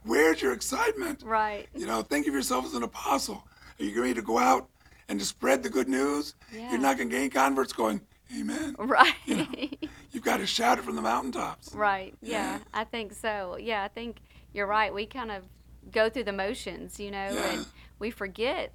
Where's 0.03 0.41
your 0.41 0.53
excitement? 0.53 1.23
Right. 1.23 1.67
You 1.75 1.85
know, 1.85 2.01
think 2.01 2.27
of 2.27 2.33
yourself 2.33 2.65
as 2.65 2.73
an 2.73 2.83
apostle. 2.83 3.47
Are 3.79 3.83
you 3.85 3.99
ready 4.01 4.13
to 4.15 4.21
go 4.21 4.38
out 4.38 4.69
and 5.07 5.19
to 5.19 5.25
spread 5.25 5.63
the 5.63 5.69
good 5.69 5.88
news? 5.89 6.35
Yeah. 6.53 6.71
You're 6.71 6.79
not 6.81 6.97
going 6.97 7.09
to 7.09 7.15
gain 7.15 7.29
converts 7.29 7.73
going, 7.73 8.01
Amen. 8.38 8.75
Right. 8.77 9.15
You've 10.12 10.23
got 10.23 10.38
to 10.38 10.45
shout 10.45 10.77
it 10.77 10.83
from 10.85 10.95
the 10.95 11.01
mountaintops. 11.01 11.73
right. 11.73 12.13
Yeah, 12.21 12.57
Yeah. 12.57 12.59
I 12.73 12.83
think 12.83 13.13
so. 13.13 13.57
Yeah, 13.59 13.83
I 13.83 13.88
think 13.88 14.17
you're 14.53 14.67
right. 14.67 14.93
We 14.93 15.05
kind 15.07 15.31
of 15.31 15.43
go 15.91 16.09
through 16.09 16.25
the 16.25 16.33
motions, 16.33 16.99
you 16.99 17.09
know, 17.09 17.29
Yeah. 17.33 17.51
and 17.53 17.65
we 17.97 18.12
forget 18.12 18.71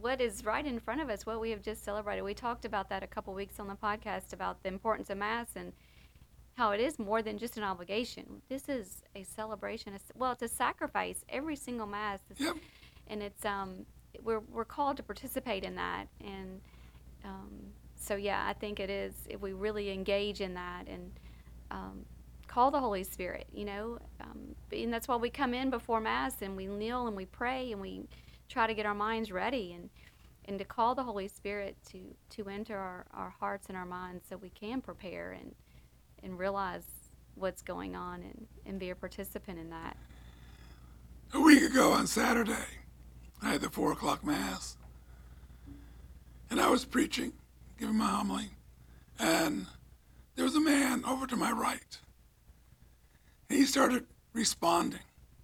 what 0.00 0.20
is 0.20 0.44
right 0.44 0.64
in 0.64 0.78
front 0.80 1.00
of 1.00 1.08
us, 1.10 1.26
what 1.26 1.40
we 1.40 1.50
have 1.50 1.62
just 1.62 1.84
celebrated. 1.84 2.22
We 2.22 2.34
talked 2.34 2.64
about 2.64 2.88
that 2.90 3.02
a 3.02 3.06
couple 3.06 3.34
weeks 3.34 3.58
on 3.60 3.68
the 3.68 3.74
podcast 3.74 4.32
about 4.32 4.62
the 4.62 4.68
importance 4.68 5.10
of 5.10 5.18
Mass 5.18 5.48
and 5.56 5.72
how 6.56 6.70
it 6.72 6.80
is 6.80 6.98
more 6.98 7.22
than 7.22 7.38
just 7.38 7.56
an 7.56 7.62
obligation. 7.62 8.42
This 8.48 8.68
is 8.68 9.02
a 9.14 9.22
celebration. 9.22 9.92
Well, 10.16 10.32
it's 10.32 10.42
a 10.42 10.48
sacrifice. 10.48 11.24
Every 11.28 11.56
single 11.56 11.86
Mass 11.86 12.20
is 12.30 12.40
Yep. 12.40 12.56
and 13.08 13.22
it's 13.22 13.44
um 13.44 13.86
we're 14.24 14.40
we're 14.40 14.64
called 14.64 14.96
to 14.96 15.02
participate 15.02 15.64
in 15.64 15.74
that 15.76 16.06
and 16.20 16.60
um, 17.24 17.48
so 17.96 18.16
yeah 18.16 18.44
i 18.48 18.52
think 18.52 18.80
it 18.80 18.90
is 18.90 19.14
if 19.28 19.40
we 19.40 19.52
really 19.52 19.90
engage 19.90 20.40
in 20.40 20.54
that 20.54 20.84
and 20.88 21.12
um, 21.70 22.04
call 22.48 22.70
the 22.72 22.80
holy 22.80 23.04
spirit 23.04 23.46
you 23.52 23.64
know 23.64 23.98
um, 24.20 24.54
and 24.72 24.92
that's 24.92 25.06
why 25.06 25.14
we 25.16 25.30
come 25.30 25.54
in 25.54 25.70
before 25.70 26.00
mass 26.00 26.42
and 26.42 26.56
we 26.56 26.66
kneel 26.66 27.06
and 27.06 27.16
we 27.16 27.24
pray 27.24 27.70
and 27.70 27.80
we 27.80 28.02
try 28.50 28.66
to 28.66 28.74
get 28.74 28.84
our 28.84 28.94
minds 28.94 29.32
ready 29.32 29.72
and 29.72 29.88
and 30.46 30.58
to 30.58 30.64
call 30.64 30.94
the 30.94 31.02
holy 31.02 31.28
spirit 31.28 31.76
to 31.90 31.98
to 32.28 32.48
enter 32.50 32.76
our, 32.76 33.06
our 33.14 33.30
hearts 33.30 33.68
and 33.68 33.76
our 33.76 33.86
minds 33.86 34.26
so 34.28 34.36
we 34.36 34.50
can 34.50 34.80
prepare 34.80 35.32
and 35.32 35.54
and 36.22 36.38
realize 36.38 36.84
what's 37.36 37.62
going 37.62 37.96
on 37.96 38.22
and 38.22 38.46
and 38.66 38.78
be 38.78 38.90
a 38.90 38.94
participant 38.94 39.58
in 39.58 39.70
that 39.70 39.96
a 41.32 41.40
week 41.40 41.62
ago 41.62 41.92
on 41.92 42.06
Saturday, 42.06 42.66
I 43.42 43.50
had 43.50 43.60
the 43.60 43.70
four 43.70 43.92
o'clock 43.92 44.24
mass, 44.24 44.76
and 46.50 46.60
I 46.60 46.68
was 46.68 46.84
preaching, 46.84 47.32
giving 47.78 47.96
my 47.96 48.06
homily, 48.06 48.50
and 49.18 49.66
there 50.34 50.44
was 50.44 50.56
a 50.56 50.60
man 50.60 51.04
over 51.04 51.26
to 51.28 51.36
my 51.36 51.52
right. 51.52 51.98
And 53.48 53.58
he 53.58 53.64
started 53.64 54.06
responding 54.32 55.00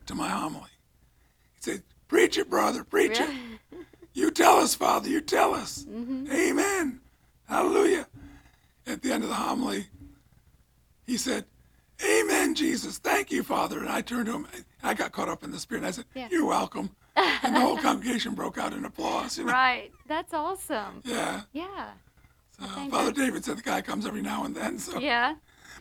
to 0.06 0.14
my 0.14 0.28
homily. 0.28 0.70
He 1.54 1.60
said, 1.60 1.82
Preach 2.08 2.38
it, 2.38 2.48
brother, 2.50 2.84
preach 2.84 3.20
it. 3.20 3.30
You 4.14 4.30
tell 4.30 4.56
us, 4.56 4.74
Father, 4.74 5.10
you 5.10 5.20
tell 5.20 5.52
us. 5.52 5.84
Amen. 5.92 7.00
Hallelujah. 7.46 8.06
At 8.86 9.02
the 9.02 9.12
end 9.12 9.24
of 9.24 9.28
the 9.28 9.34
homily, 9.34 9.88
he 11.06 11.18
said, 11.18 11.44
Amen, 12.02 12.54
Jesus. 12.54 12.96
Thank 12.96 13.30
you, 13.30 13.42
Father. 13.42 13.78
And 13.78 13.90
I 13.90 14.00
turned 14.00 14.24
to 14.24 14.32
him. 14.32 14.46
I 14.82 14.94
got 14.94 15.12
caught 15.12 15.28
up 15.28 15.44
in 15.44 15.50
the 15.50 15.58
spirit. 15.58 15.80
And 15.80 15.88
I 15.88 15.90
said, 15.90 16.06
Yeah. 16.14 16.28
You're 16.30 16.46
welcome. 16.46 16.88
And 17.14 17.54
the 17.56 17.60
whole 17.60 17.76
congregation 17.76 18.34
broke 18.34 18.56
out 18.56 18.72
in 18.72 18.86
applause. 18.86 19.36
You 19.36 19.44
know? 19.44 19.52
Right. 19.52 19.92
That's 20.08 20.32
awesome. 20.32 21.02
Yeah. 21.04 21.42
Yeah. 21.52 21.90
So 22.58 22.64
Father 22.66 22.88
that's- 22.88 23.12
David 23.16 23.44
said 23.44 23.58
the 23.58 23.62
guy 23.62 23.82
comes 23.82 24.06
every 24.06 24.22
now 24.22 24.44
and 24.44 24.54
then. 24.56 24.78
So 24.78 24.98
Yeah. 24.98 25.34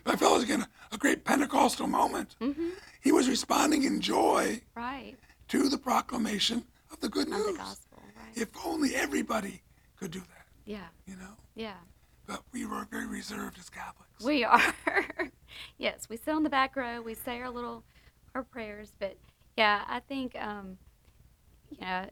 I 0.04 0.14
felt 0.16 0.42
again 0.42 0.66
a 0.92 0.98
great 0.98 1.24
Pentecostal 1.24 1.86
moment. 1.86 2.36
Mm-hmm. 2.42 2.68
He 3.00 3.12
was 3.12 3.30
responding 3.30 3.84
in 3.84 4.02
joy 4.02 4.60
Right. 4.74 5.16
To 5.48 5.68
the 5.68 5.78
proclamation 5.78 6.64
of 6.90 7.00
the 7.00 7.08
good 7.08 7.28
Of 7.28 7.34
news. 7.34 7.46
the 7.46 7.58
gospel. 7.58 8.02
Right. 8.16 8.36
If 8.36 8.48
only 8.64 8.94
everybody 8.94 9.62
could 9.98 10.10
do 10.10 10.20
that, 10.20 10.46
Yeah. 10.64 10.86
you 11.06 11.16
know. 11.16 11.36
Yeah. 11.54 11.74
But 12.26 12.42
we 12.52 12.66
were 12.66 12.86
very 12.90 13.06
reserved 13.06 13.58
as 13.58 13.70
Catholics. 13.70 14.24
We 14.24 14.42
are. 14.44 14.60
yes, 15.78 16.08
we 16.08 16.16
sit 16.16 16.34
on 16.34 16.42
the 16.42 16.50
back 16.50 16.74
row. 16.74 17.00
We 17.00 17.14
say 17.14 17.40
our 17.40 17.50
little 17.50 17.84
our 18.34 18.42
prayers, 18.42 18.92
but 18.98 19.16
yeah, 19.56 19.84
I 19.86 20.00
think 20.00 20.34
um, 20.40 20.76
yeah, 21.70 22.06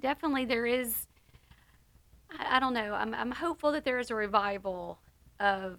definitely 0.00 0.46
there 0.46 0.64
is. 0.66 1.06
I, 2.30 2.56
I 2.56 2.60
don't 2.60 2.72
know. 2.72 2.94
I'm 2.94 3.12
I'm 3.14 3.30
hopeful 3.32 3.70
that 3.72 3.84
there 3.84 3.98
is 3.98 4.10
a 4.10 4.14
revival 4.14 4.98
of 5.38 5.78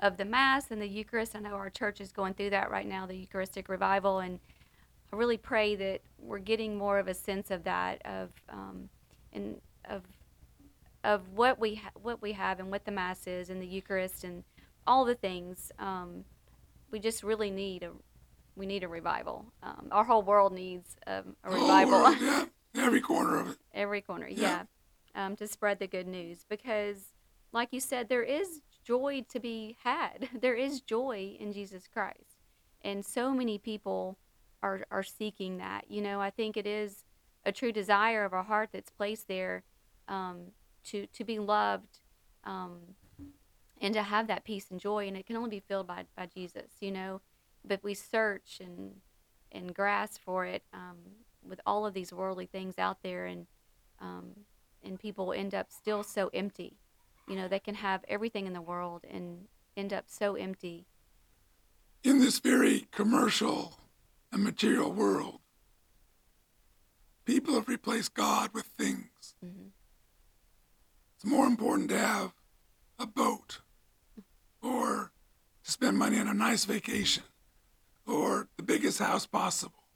of 0.00 0.16
the 0.16 0.24
Mass 0.24 0.70
and 0.70 0.80
the 0.80 0.88
Eucharist. 0.88 1.36
I 1.36 1.40
know 1.40 1.50
our 1.54 1.68
church 1.70 2.00
is 2.00 2.10
going 2.12 2.32
through 2.32 2.50
that 2.50 2.70
right 2.70 2.86
now, 2.86 3.04
the 3.04 3.16
Eucharistic 3.16 3.68
revival, 3.68 4.20
and 4.20 4.40
I 5.12 5.16
really 5.16 5.36
pray 5.38 5.74
that 5.76 6.00
we're 6.18 6.38
getting 6.38 6.76
more 6.76 6.98
of 6.98 7.08
a 7.08 7.14
sense 7.14 7.50
of 7.50 7.64
that 7.64 8.02
of 8.04 8.30
um, 8.48 8.88
and 9.32 9.60
of 9.88 10.02
of 11.04 11.22
what 11.34 11.58
we 11.58 11.76
ha- 11.76 11.90
what 12.02 12.20
we 12.20 12.32
have 12.32 12.60
and 12.60 12.70
what 12.70 12.84
the 12.84 12.90
Mass 12.92 13.26
is 13.26 13.50
and 13.50 13.62
the 13.62 13.66
Eucharist 13.66 14.24
and 14.24 14.44
all 14.86 15.04
the 15.04 15.14
things. 15.14 15.72
Um, 15.78 16.24
we 16.90 16.98
just 16.98 17.22
really 17.22 17.50
need 17.50 17.82
a 17.82 17.90
we 18.56 18.66
need 18.66 18.82
a 18.82 18.88
revival. 18.88 19.46
Um, 19.62 19.88
our 19.92 20.04
whole 20.04 20.22
world 20.22 20.52
needs 20.52 20.96
um, 21.06 21.36
a 21.44 21.50
revival. 21.52 22.02
world, 22.02 22.16
yeah, 22.20 22.44
every 22.76 23.00
corner 23.00 23.40
of 23.40 23.48
it. 23.50 23.58
Every 23.72 24.00
corner, 24.00 24.26
Yeah. 24.28 24.64
yeah, 25.14 25.24
um, 25.26 25.36
to 25.36 25.46
spread 25.46 25.78
the 25.78 25.86
good 25.86 26.08
news 26.08 26.44
because, 26.48 27.12
like 27.52 27.68
you 27.70 27.78
said, 27.80 28.08
there 28.08 28.24
is 28.24 28.60
joy 28.84 29.24
to 29.30 29.38
be 29.40 29.76
had. 29.84 30.28
There 30.40 30.54
is 30.56 30.80
joy 30.80 31.36
in 31.38 31.52
Jesus 31.52 31.86
Christ, 31.86 32.42
and 32.82 33.06
so 33.06 33.32
many 33.32 33.58
people 33.58 34.18
are 34.62 34.84
are 34.90 35.02
seeking 35.02 35.58
that. 35.58 35.90
You 35.90 36.02
know, 36.02 36.20
I 36.20 36.30
think 36.30 36.56
it 36.56 36.66
is 36.66 37.04
a 37.44 37.52
true 37.52 37.72
desire 37.72 38.24
of 38.24 38.32
our 38.32 38.42
heart 38.42 38.70
that's 38.72 38.90
placed 38.90 39.28
there 39.28 39.64
um, 40.08 40.52
to 40.86 41.06
to 41.06 41.24
be 41.24 41.38
loved. 41.38 42.00
Um, 42.44 42.94
and 43.80 43.94
to 43.94 44.02
have 44.02 44.26
that 44.26 44.44
peace 44.44 44.66
and 44.70 44.80
joy, 44.80 45.06
and 45.06 45.16
it 45.16 45.26
can 45.26 45.36
only 45.36 45.50
be 45.50 45.60
filled 45.60 45.86
by, 45.86 46.04
by 46.16 46.26
Jesus, 46.26 46.72
you 46.80 46.90
know. 46.90 47.20
But 47.64 47.82
we 47.82 47.94
search 47.94 48.60
and 48.60 48.96
and 49.50 49.74
grasp 49.74 50.20
for 50.20 50.44
it 50.44 50.62
um, 50.74 50.96
with 51.46 51.60
all 51.64 51.86
of 51.86 51.94
these 51.94 52.12
worldly 52.12 52.46
things 52.46 52.78
out 52.78 52.98
there, 53.02 53.26
and 53.26 53.46
um, 54.00 54.30
and 54.82 54.98
people 54.98 55.32
end 55.32 55.54
up 55.54 55.70
still 55.70 56.02
so 56.02 56.30
empty. 56.32 56.76
You 57.26 57.36
know, 57.36 57.48
they 57.48 57.58
can 57.58 57.74
have 57.76 58.04
everything 58.08 58.46
in 58.46 58.52
the 58.52 58.60
world 58.60 59.04
and 59.10 59.46
end 59.76 59.92
up 59.92 60.04
so 60.08 60.34
empty. 60.34 60.86
In 62.04 62.20
this 62.20 62.38
very 62.38 62.86
commercial 62.90 63.78
and 64.32 64.42
material 64.44 64.92
world, 64.92 65.40
people 67.24 67.54
have 67.54 67.68
replaced 67.68 68.14
God 68.14 68.52
with 68.52 68.66
things. 68.66 69.34
Mhm. 69.44 69.72
It's 71.16 71.24
more 71.24 71.46
important 71.46 71.88
to 71.90 71.98
have 71.98 72.32
a 72.98 73.06
boat 73.06 73.60
or 74.60 75.12
to 75.64 75.70
spend 75.70 75.98
money 75.98 76.18
on 76.18 76.28
a 76.28 76.34
nice 76.34 76.64
vacation 76.64 77.24
or 78.06 78.48
the 78.56 78.62
biggest 78.62 78.98
house 78.98 79.26
possible 79.26 79.88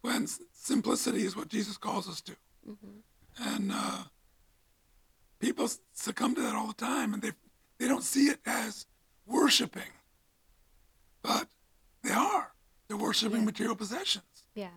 when 0.00 0.24
s- 0.24 0.40
simplicity 0.52 1.24
is 1.24 1.36
what 1.36 1.48
Jesus 1.48 1.76
calls 1.76 2.08
us 2.08 2.20
to. 2.22 2.36
Mhm. 2.66 3.02
And 3.38 3.72
uh, 3.72 4.04
people 5.38 5.68
succumb 5.92 6.34
to 6.34 6.40
that 6.42 6.54
all 6.54 6.68
the 6.68 6.74
time 6.74 7.12
and 7.12 7.22
they, 7.22 7.32
they 7.78 7.88
don't 7.88 8.04
see 8.04 8.28
it 8.28 8.40
as 8.46 8.86
worshiping, 9.26 9.92
but 11.22 11.48
they 12.02 12.12
are. 12.12 12.54
They're 12.88 12.96
worshiping 12.96 13.40
Yeah. 13.40 13.44
material 13.46 13.76
possessions. 13.76 14.46
Yeah, 14.54 14.70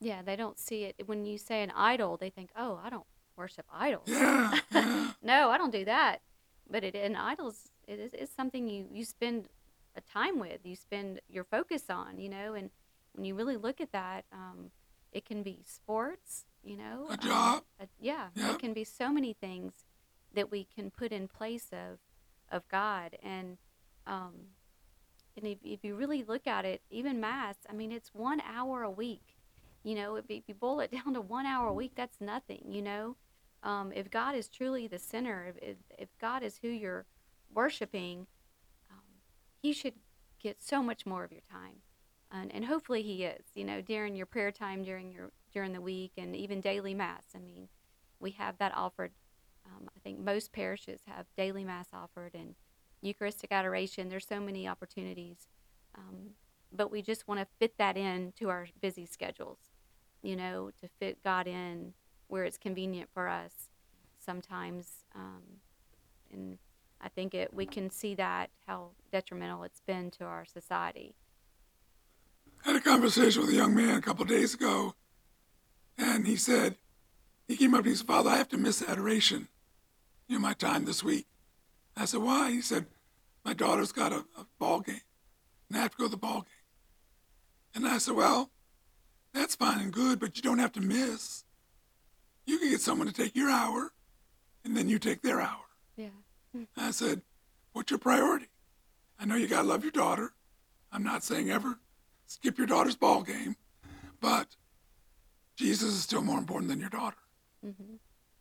yeah. 0.00 0.22
They 0.22 0.36
don't 0.36 0.58
see 0.58 0.84
it 0.84 0.94
when 1.06 1.24
you 1.24 1.38
say 1.38 1.62
an 1.62 1.70
idol. 1.72 2.16
They 2.16 2.30
think, 2.30 2.50
"Oh, 2.56 2.80
I 2.82 2.90
don't 2.90 3.06
worship 3.36 3.66
idols." 3.72 4.04
Yeah, 4.08 4.58
yeah. 4.72 5.12
no, 5.22 5.50
I 5.50 5.58
don't 5.58 5.72
do 5.72 5.84
that. 5.84 6.20
But 6.70 6.84
it 6.84 6.94
an 6.94 7.16
idol's 7.16 7.70
it 7.86 7.98
is 7.98 8.12
it's 8.14 8.32
something 8.34 8.68
you 8.68 8.86
you 8.92 9.04
spend 9.04 9.48
a 9.96 10.00
time 10.00 10.38
with. 10.38 10.60
You 10.64 10.76
spend 10.76 11.20
your 11.28 11.44
focus 11.44 11.84
on. 11.90 12.18
You 12.18 12.28
know, 12.28 12.54
and 12.54 12.70
when 13.12 13.24
you 13.24 13.34
really 13.34 13.56
look 13.56 13.80
at 13.80 13.90
that, 13.92 14.24
um, 14.32 14.70
it 15.12 15.24
can 15.24 15.42
be 15.42 15.64
sports. 15.66 16.44
You 16.62 16.76
know, 16.76 17.06
A 17.08 17.12
um, 17.14 17.18
job. 17.18 17.62
a- 17.80 17.88
yeah, 17.98 18.28
Yep. 18.34 18.54
it 18.54 18.58
can 18.60 18.72
be 18.74 18.84
so 18.84 19.10
many 19.10 19.32
things 19.32 19.72
that 20.34 20.50
we 20.50 20.64
can 20.64 20.90
put 20.90 21.10
in 21.10 21.26
place 21.28 21.68
of 21.72 21.98
of 22.50 22.68
God 22.68 23.16
and. 23.22 23.58
Um, 24.06 24.54
and 25.42 25.52
if, 25.52 25.58
if 25.64 25.84
you 25.84 25.94
really 25.94 26.22
look 26.22 26.46
at 26.46 26.64
it, 26.64 26.82
even 26.90 27.20
mass, 27.20 27.56
I 27.68 27.72
mean, 27.72 27.92
it's 27.92 28.14
one 28.14 28.40
hour 28.40 28.82
a 28.82 28.90
week. 28.90 29.36
You 29.82 29.94
know, 29.94 30.16
if, 30.16 30.24
you 30.28 30.54
boil 30.54 30.80
it 30.80 30.90
down 31.04 31.14
to 31.14 31.20
one 31.20 31.46
hour 31.46 31.68
a 31.68 31.74
week, 31.74 31.92
that's 31.94 32.20
nothing. 32.20 32.64
You 32.68 32.82
know, 32.82 33.16
um, 33.62 33.92
if 33.94 34.10
God 34.10 34.34
is 34.34 34.48
truly 34.48 34.86
the 34.86 34.98
center, 34.98 35.46
if, 35.48 35.70
if, 35.70 35.76
if 35.98 36.08
God 36.20 36.42
is 36.42 36.58
who 36.62 36.68
you're 36.68 37.06
worshiping, 37.52 38.26
um, 38.90 39.02
He 39.60 39.72
should 39.72 39.94
get 40.42 40.62
so 40.62 40.82
much 40.82 41.04
more 41.04 41.24
of 41.24 41.32
your 41.32 41.42
time, 41.50 41.82
and, 42.30 42.54
and 42.54 42.64
hopefully 42.64 43.02
He 43.02 43.24
is. 43.24 43.44
You 43.54 43.64
know, 43.64 43.80
during 43.80 44.14
your 44.14 44.26
prayer 44.26 44.50
time, 44.50 44.82
during 44.82 45.12
your 45.12 45.30
during 45.52 45.72
the 45.72 45.80
week, 45.80 46.12
and 46.16 46.34
even 46.36 46.60
daily 46.60 46.94
mass. 46.94 47.24
I 47.34 47.38
mean, 47.38 47.68
we 48.18 48.30
have 48.32 48.58
that 48.58 48.72
offered. 48.74 49.12
Um, 49.66 49.88
I 49.94 50.00
think 50.00 50.18
most 50.18 50.52
parishes 50.52 51.02
have 51.06 51.26
daily 51.36 51.64
mass 51.64 51.88
offered 51.92 52.34
and 52.34 52.54
Eucharistic 53.02 53.52
adoration. 53.52 54.08
There's 54.08 54.26
so 54.26 54.40
many 54.40 54.68
opportunities, 54.68 55.48
um, 55.96 56.30
but 56.72 56.90
we 56.90 57.02
just 57.02 57.26
want 57.26 57.40
to 57.40 57.46
fit 57.58 57.78
that 57.78 57.96
in 57.96 58.32
to 58.38 58.48
our 58.48 58.68
busy 58.80 59.06
schedules. 59.06 59.58
You 60.22 60.36
know, 60.36 60.70
to 60.80 60.88
fit 60.98 61.22
God 61.24 61.46
in 61.46 61.94
where 62.28 62.44
it's 62.44 62.58
convenient 62.58 63.08
for 63.12 63.28
us. 63.28 63.52
Sometimes, 64.18 65.04
um, 65.14 65.42
and 66.30 66.58
I 67.00 67.08
think 67.08 67.34
it 67.34 67.54
we 67.54 67.66
can 67.66 67.90
see 67.90 68.14
that 68.16 68.50
how 68.66 68.90
detrimental 69.10 69.62
it's 69.64 69.80
been 69.80 70.10
to 70.12 70.24
our 70.24 70.44
society. 70.44 71.14
I 72.64 72.72
had 72.72 72.76
a 72.76 72.80
conversation 72.80 73.40
with 73.40 73.50
a 73.50 73.54
young 73.54 73.74
man 73.74 73.96
a 73.96 74.02
couple 74.02 74.26
days 74.26 74.52
ago, 74.52 74.94
and 75.96 76.26
he 76.26 76.36
said, 76.36 76.76
he 77.48 77.56
came 77.56 77.74
up 77.74 77.82
to 77.82 77.88
me 77.88 77.96
said, 77.96 78.06
Father, 78.06 78.30
I 78.30 78.36
have 78.36 78.48
to 78.50 78.58
miss 78.58 78.82
adoration, 78.82 79.48
you 80.28 80.36
know, 80.36 80.40
my 80.40 80.52
time 80.52 80.84
this 80.84 81.02
week. 81.02 81.26
I 82.00 82.06
said, 82.06 82.22
why? 82.22 82.50
He 82.50 82.62
said, 82.62 82.86
my 83.44 83.52
daughter's 83.52 83.92
got 83.92 84.12
a, 84.12 84.24
a 84.38 84.46
ball 84.58 84.80
game, 84.80 85.00
and 85.68 85.78
I 85.78 85.82
have 85.82 85.90
to 85.92 85.98
go 85.98 86.04
to 86.04 86.10
the 86.10 86.16
ball 86.16 86.40
game. 86.40 87.74
And 87.74 87.86
I 87.86 87.98
said, 87.98 88.14
well, 88.14 88.50
that's 89.32 89.54
fine 89.54 89.80
and 89.80 89.92
good, 89.92 90.18
but 90.18 90.36
you 90.36 90.42
don't 90.42 90.58
have 90.58 90.72
to 90.72 90.80
miss. 90.80 91.44
You 92.46 92.58
can 92.58 92.70
get 92.70 92.80
someone 92.80 93.06
to 93.06 93.12
take 93.12 93.36
your 93.36 93.50
hour, 93.50 93.92
and 94.64 94.76
then 94.76 94.88
you 94.88 94.98
take 94.98 95.22
their 95.22 95.40
hour. 95.40 95.64
Yeah. 95.96 96.08
I 96.76 96.90
said, 96.90 97.22
What's 97.72 97.90
your 97.90 97.98
priority? 97.98 98.48
I 99.18 99.24
know 99.24 99.36
you 99.36 99.46
got 99.46 99.62
to 99.62 99.68
love 99.68 99.84
your 99.84 99.92
daughter. 99.92 100.32
I'm 100.90 101.04
not 101.04 101.22
saying 101.22 101.50
ever 101.50 101.78
skip 102.26 102.58
your 102.58 102.66
daughter's 102.66 102.96
ball 102.96 103.22
game, 103.22 103.54
but 104.20 104.56
Jesus 105.56 105.90
is 105.90 106.02
still 106.02 106.22
more 106.22 106.38
important 106.38 106.68
than 106.68 106.80
your 106.80 106.88
daughter. 106.88 107.18
Mm-hmm. 107.64 107.96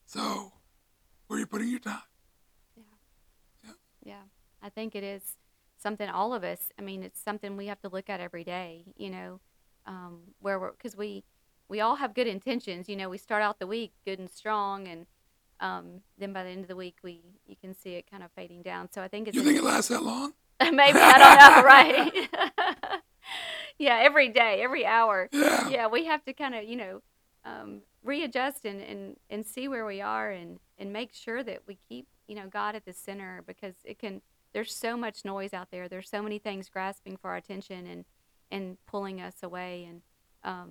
So, 0.06 0.54
where 1.28 1.38
are 1.38 1.40
you 1.42 1.46
putting 1.46 1.70
your 1.70 1.80
time? 1.80 2.02
Yeah, 4.10 4.24
I 4.62 4.70
think 4.70 4.96
it 4.96 5.04
is 5.04 5.38
something 5.78 6.10
all 6.10 6.34
of 6.34 6.44
us. 6.44 6.70
I 6.78 6.82
mean, 6.82 7.04
it's 7.04 7.22
something 7.22 7.56
we 7.56 7.68
have 7.68 7.82
to 7.82 7.90
look 7.90 8.10
at 8.10 8.20
every 8.20 8.44
day. 8.44 8.86
You 8.98 9.10
know, 9.10 9.40
um, 9.86 10.20
where 10.40 10.60
we're 10.60 10.72
because 10.72 10.98
we 10.98 11.24
we 11.70 11.80
all 11.82 11.96
have 11.96 12.14
good 12.14 12.28
intentions. 12.28 12.90
You 12.90 12.96
know, 12.96 13.10
we 13.10 13.18
start 13.18 13.44
out 13.44 13.60
the 13.60 13.68
week 13.68 13.94
good 14.06 14.20
and 14.20 14.30
strong, 14.30 14.88
and 14.88 15.06
um, 15.60 16.02
then 16.18 16.34
by 16.34 16.44
the 16.44 16.50
end 16.50 16.62
of 16.62 16.68
the 16.68 16.76
week, 16.76 16.98
we 17.04 17.22
you 17.48 17.56
can 17.56 17.74
see 17.74 17.92
it 17.96 18.10
kind 18.10 18.24
of 18.24 18.32
fading 18.32 18.62
down. 18.62 18.90
So 18.92 19.02
I 19.02 19.08
think 19.08 19.28
it's 19.28 19.36
You 19.36 19.44
think 19.44 19.58
it 19.58 19.64
lasts 19.64 19.90
that 19.90 20.04
long? 20.04 20.34
maybe 20.62 21.00
I 21.00 21.18
don't 21.18 21.56
know, 21.56 21.64
right? 21.64 23.02
yeah, 23.80 24.00
every 24.02 24.28
day, 24.30 24.62
every 24.62 24.86
hour. 24.86 25.30
Yeah. 25.32 25.70
Yeah, 25.70 25.88
we 25.88 26.06
have 26.06 26.24
to 26.26 26.34
kind 26.34 26.54
of, 26.54 26.66
you 26.66 26.76
know, 26.76 27.02
um, 27.46 27.82
readjust 28.04 28.66
and, 28.66 28.82
and, 28.82 29.16
and 29.30 29.46
see 29.46 29.70
where 29.70 29.86
we 29.86 30.02
are 30.02 30.32
and, 30.32 30.60
and 30.78 30.92
make 30.92 31.14
sure 31.14 31.44
that 31.44 31.62
we 31.66 31.78
keep, 31.88 32.08
you 32.30 32.36
know, 32.36 32.48
God 32.48 32.76
at 32.76 32.86
the 32.86 32.94
center 32.94 33.44
because 33.46 33.74
it 33.84 33.98
can, 34.00 34.22
there's 34.54 34.74
so 34.74 34.96
much 34.96 35.26
noise 35.26 35.54
out 35.54 35.72
there. 35.72 35.90
There's 35.90 36.10
so 36.10 36.22
many 36.22 36.38
things 36.40 36.70
grasping 36.70 37.18
for 37.18 37.32
our 37.32 37.36
attention 37.38 37.86
and, 37.88 38.06
and 38.52 38.78
pulling 38.86 39.20
us 39.20 39.42
away. 39.44 39.86
And, 39.90 40.02
um, 40.44 40.70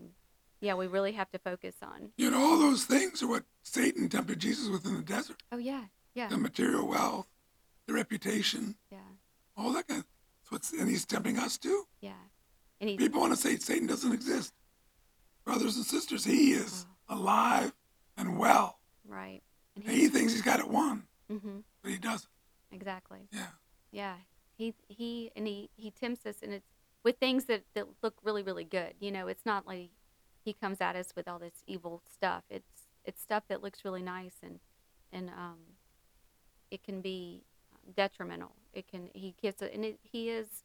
yeah, 0.60 0.74
we 0.74 0.86
really 0.86 1.12
have 1.12 1.30
to 1.32 1.38
focus 1.38 1.74
on. 1.82 2.10
You 2.16 2.30
know, 2.30 2.38
all 2.40 2.58
those 2.58 2.84
things 2.84 3.22
are 3.22 3.28
what 3.28 3.42
Satan 3.64 4.08
tempted 4.08 4.38
Jesus 4.38 4.68
with 4.68 4.86
in 4.86 4.94
the 4.96 5.02
desert 5.02 5.42
Oh, 5.52 5.58
yeah, 5.58 5.82
yeah, 6.14 6.28
the 6.28 6.38
material 6.38 6.86
wealth, 6.88 7.26
the 7.86 7.92
reputation, 7.94 8.76
yeah, 8.90 8.98
all 9.56 9.72
that 9.72 9.86
kind 9.88 10.00
of 10.00 10.06
what's, 10.50 10.72
and 10.72 10.88
he's 10.88 11.04
tempting 11.04 11.38
us 11.38 11.58
too. 11.58 11.84
yeah. 12.00 12.12
And 12.80 12.88
he, 12.90 12.96
People 12.96 13.20
want 13.20 13.32
to 13.32 13.36
say 13.36 13.56
Satan 13.56 13.88
doesn't 13.88 14.12
exist. 14.12 14.52
Brothers 15.44 15.74
and 15.76 15.84
sisters, 15.84 16.24
he 16.24 16.52
is 16.52 16.86
alive 17.08 17.72
and 18.16 18.38
well. 18.38 18.78
right. 19.06 19.42
And 19.74 19.84
And 19.84 19.94
he 19.96 20.06
thinks 20.08 20.32
he's 20.32 20.42
got 20.42 20.60
it 20.60 20.68
won, 20.68 21.04
mm-hmm, 21.30 21.58
but 21.82 21.90
he 21.90 21.98
doesn't. 21.98 22.30
exactly. 22.72 23.28
Yeah. 23.32 23.46
Yeah, 23.90 24.14
he 24.56 24.74
he 24.88 25.30
and 25.34 25.46
he 25.46 25.70
he 25.76 25.90
tempts 25.90 26.26
us, 26.26 26.36
and 26.42 26.52
it's 26.52 26.68
with 27.04 27.16
things 27.18 27.44
that 27.44 27.62
that 27.74 27.86
look 28.02 28.14
really 28.22 28.42
really 28.42 28.64
good. 28.64 28.94
You 29.00 29.10
know, 29.10 29.26
it's 29.28 29.46
not 29.46 29.66
like 29.66 29.90
he 30.44 30.52
comes 30.52 30.80
at 30.80 30.96
us 30.96 31.12
with 31.16 31.28
all 31.28 31.38
this 31.38 31.62
evil 31.66 32.02
stuff. 32.12 32.44
It's 32.50 32.88
it's 33.04 33.22
stuff 33.22 33.44
that 33.48 33.62
looks 33.62 33.84
really 33.84 34.02
nice, 34.02 34.36
and 34.42 34.60
and 35.12 35.30
um, 35.30 35.58
it 36.70 36.82
can 36.84 37.00
be 37.00 37.44
detrimental. 37.96 38.52
It 38.74 38.86
can 38.88 39.08
he 39.14 39.34
gets 39.40 39.62
it, 39.62 39.72
and 39.72 39.84
it, 39.84 39.98
he 40.02 40.28
is 40.28 40.64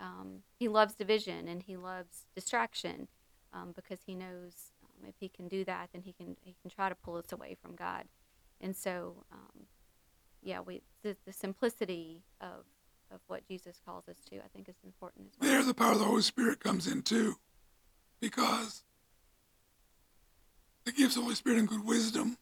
um, 0.00 0.42
he 0.58 0.68
loves 0.68 0.94
division 0.94 1.48
and 1.48 1.62
he 1.62 1.76
loves 1.76 2.26
distraction 2.34 3.08
um, 3.52 3.72
because 3.74 4.00
he 4.06 4.14
knows 4.14 4.72
um, 4.84 5.08
if 5.08 5.14
he 5.20 5.28
can 5.28 5.48
do 5.48 5.64
that, 5.64 5.90
then 5.92 6.02
he 6.02 6.12
can 6.12 6.36
he 6.40 6.56
can 6.60 6.70
try 6.70 6.88
to 6.88 6.94
pull 6.96 7.16
us 7.16 7.30
away 7.30 7.56
from 7.60 7.76
God, 7.76 8.04
and 8.60 8.74
so. 8.74 9.24
Yeah, 10.42 10.60
we 10.60 10.82
the, 11.02 11.16
the 11.26 11.32
simplicity 11.32 12.22
of 12.40 12.64
of 13.10 13.20
what 13.26 13.46
Jesus 13.48 13.80
calls 13.84 14.06
us 14.08 14.18
to, 14.30 14.36
I 14.36 14.48
think, 14.54 14.68
is 14.68 14.76
important 14.84 15.28
as 15.28 15.40
well. 15.40 15.50
There, 15.50 15.64
the 15.64 15.74
power 15.74 15.92
of 15.92 15.98
the 15.98 16.04
Holy 16.04 16.22
Spirit 16.22 16.60
comes 16.60 16.86
in 16.86 17.02
too, 17.02 17.36
because 18.20 18.84
it 20.86 20.96
gives 20.96 21.14
the 21.14 21.22
Holy 21.22 21.34
Spirit 21.34 21.58
and 21.58 21.68
good 21.68 21.84
wisdom 21.84 22.36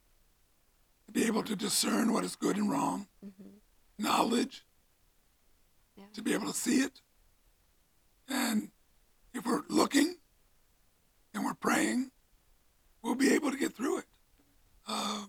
to 1.07 1.13
be 1.13 1.25
able 1.25 1.43
to 1.45 1.55
discern 1.55 2.13
what 2.13 2.25
is 2.25 2.35
good 2.37 2.57
and 2.57 2.71
wrong, 2.71 3.07
hmm 3.23 3.51
knowledge 3.99 4.67
Yeah, 5.97 6.05
to 6.13 6.21
be 6.23 6.35
able 6.35 6.49
to 6.49 6.53
see 6.53 6.81
it. 6.81 7.01
And 8.29 8.71
if 9.33 9.47
we're 9.47 9.63
looking 9.71 10.17
and 11.33 11.45
we're 11.45 11.55
praying, 11.55 12.11
we'll 13.03 13.15
be 13.15 13.33
able 13.33 13.51
to 13.51 13.57
get 13.57 13.75
through 13.75 14.01
it. 14.01 14.05
Uh, 14.87 15.27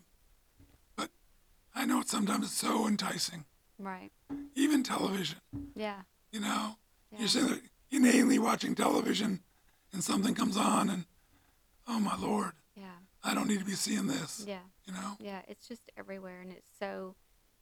I 1.77 1.85
know 1.85 1.99
it 2.01 2.09
sometimes 2.09 2.45
it's 2.45 2.57
so 2.57 2.87
enticing, 2.87 3.45
right. 3.77 4.09
even 4.55 4.81
television. 4.81 5.37
Yeah, 5.75 6.01
You 6.31 6.39
know, 6.39 6.77
yeah, 7.11 7.19
you're 7.19 7.27
sitting 7.27 7.49
there 7.49 7.59
inanely 7.91 8.39
watching 8.39 8.73
television, 8.73 9.41
and 9.93 10.03
something 10.03 10.33
comes 10.33 10.57
on, 10.57 10.89
and 10.89 11.05
oh 11.87 11.99
my 11.99 12.17
lord, 12.17 12.53
yeah, 12.75 12.97
I 13.23 13.35
don't 13.35 13.47
need 13.47 13.59
to 13.59 13.65
be 13.65 13.73
seeing 13.73 14.07
this. 14.07 14.43
yeah, 14.47 14.65
You 14.85 14.93
know, 14.93 15.17
yeah. 15.19 15.41
It's 15.47 15.67
just 15.67 15.83
everywhere, 15.95 16.41
and 16.41 16.51
it's 16.51 16.71
so, 16.79 17.13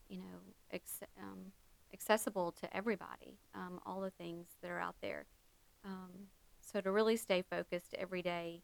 you 0.07 0.19
know, 0.19 0.39
ex- 0.71 1.03
um, 1.21 1.51
accessible 1.93 2.53
to 2.53 2.73
everybody. 2.75 3.37
Um, 3.53 3.81
all 3.85 3.99
the 3.99 4.11
things 4.11 4.47
that 4.61 4.71
are 4.71 4.79
out 4.79 4.95
there. 5.01 5.25
Um, 5.83 6.29
so 6.61 6.79
to 6.79 6.89
really 6.89 7.17
stay 7.17 7.41
focused 7.41 7.93
every 7.97 8.21
day, 8.21 8.61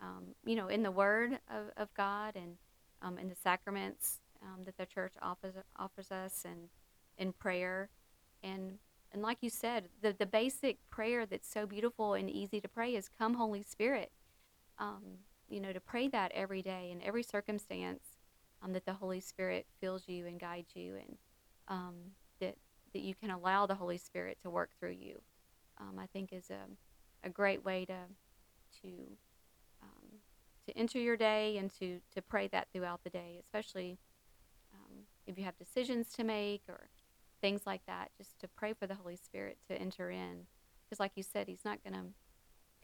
um, 0.00 0.36
you 0.44 0.54
know, 0.54 0.68
in 0.68 0.84
the 0.84 0.92
Word 0.92 1.40
of, 1.50 1.70
of 1.76 1.92
God 1.94 2.36
and 2.36 2.56
um, 3.02 3.18
in 3.18 3.28
the 3.28 3.34
sacraments 3.34 4.20
um, 4.42 4.64
that 4.64 4.76
the 4.76 4.86
church 4.86 5.14
offers 5.20 5.54
offers 5.76 6.10
us, 6.10 6.44
and 6.44 6.68
in 7.16 7.32
prayer, 7.32 7.90
and 8.42 8.78
and 9.12 9.22
like 9.22 9.38
you 9.40 9.50
said, 9.50 9.88
the 10.00 10.14
the 10.16 10.26
basic 10.26 10.78
prayer 10.90 11.26
that's 11.26 11.48
so 11.48 11.66
beautiful 11.66 12.14
and 12.14 12.30
easy 12.30 12.60
to 12.60 12.68
pray 12.68 12.94
is 12.94 13.08
"Come, 13.08 13.34
Holy 13.34 13.62
Spirit." 13.62 14.12
Um, 14.78 15.18
you 15.48 15.60
know, 15.60 15.72
to 15.72 15.80
pray 15.80 16.08
that 16.08 16.32
every 16.32 16.62
day 16.62 16.90
in 16.90 17.02
every 17.02 17.22
circumstance, 17.22 18.02
um, 18.62 18.72
that 18.72 18.86
the 18.86 18.94
Holy 18.94 19.20
Spirit 19.20 19.66
fills 19.80 20.08
you 20.08 20.26
and 20.26 20.40
guides 20.40 20.74
you, 20.74 20.96
and 20.96 21.16
um, 21.68 21.94
that 22.40 22.56
that 22.92 23.02
you 23.02 23.14
can 23.14 23.30
allow 23.30 23.66
the 23.66 23.74
Holy 23.74 23.98
Spirit 23.98 24.38
to 24.42 24.50
work 24.50 24.70
through 24.78 24.96
you. 24.98 25.20
Um, 25.78 25.98
I 25.98 26.06
think 26.06 26.32
is 26.32 26.50
a 26.50 27.26
a 27.26 27.30
great 27.30 27.64
way 27.64 27.84
to 27.84 27.98
to 28.82 28.88
um, 29.82 30.20
to 30.66 30.76
enter 30.76 30.98
your 30.98 31.16
day 31.16 31.56
and 31.58 31.70
to 31.78 32.00
to 32.14 32.22
pray 32.22 32.48
that 32.48 32.68
throughout 32.72 33.04
the 33.04 33.10
day, 33.10 33.38
especially 33.40 33.98
if 35.26 35.38
you 35.38 35.44
have 35.44 35.56
decisions 35.58 36.12
to 36.14 36.24
make 36.24 36.62
or 36.68 36.88
things 37.40 37.62
like 37.66 37.84
that. 37.86 38.10
Just 38.16 38.38
to 38.40 38.48
pray 38.48 38.72
for 38.72 38.86
the 38.86 38.94
Holy 38.94 39.16
Spirit 39.16 39.58
to 39.68 39.74
enter 39.78 40.10
in, 40.10 40.46
because 40.84 41.00
like 41.00 41.12
you 41.16 41.22
said, 41.22 41.48
He's 41.48 41.64
not 41.64 41.82
going 41.84 41.94
to 41.94 42.06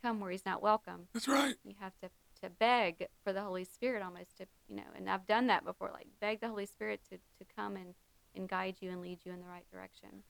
come 0.02 0.20
where 0.20 0.30
He's 0.30 0.46
not 0.46 0.62
welcome 0.62 1.08
that's 1.12 1.26
right. 1.28 1.56
you 1.64 1.74
have 1.80 1.92
to 2.02 2.10
to 2.40 2.48
beg 2.50 3.08
for 3.24 3.32
the 3.32 3.42
Holy 3.42 3.64
Spirit 3.64 4.02
almost 4.02 4.36
to 4.38 4.46
you 4.68 4.76
know, 4.76 4.82
and 4.96 5.10
I've 5.10 5.26
done 5.26 5.48
that 5.48 5.64
before, 5.64 5.90
like 5.92 6.06
beg 6.20 6.40
the 6.40 6.48
Holy 6.48 6.66
Spirit 6.66 7.00
to, 7.10 7.16
to 7.16 7.52
come 7.56 7.76
and, 7.76 7.94
and 8.36 8.48
guide 8.48 8.76
you 8.80 8.90
and 8.90 9.00
lead 9.00 9.18
you 9.24 9.32
in 9.32 9.40
the 9.40 9.48
right 9.48 9.68
direction. 9.72 10.22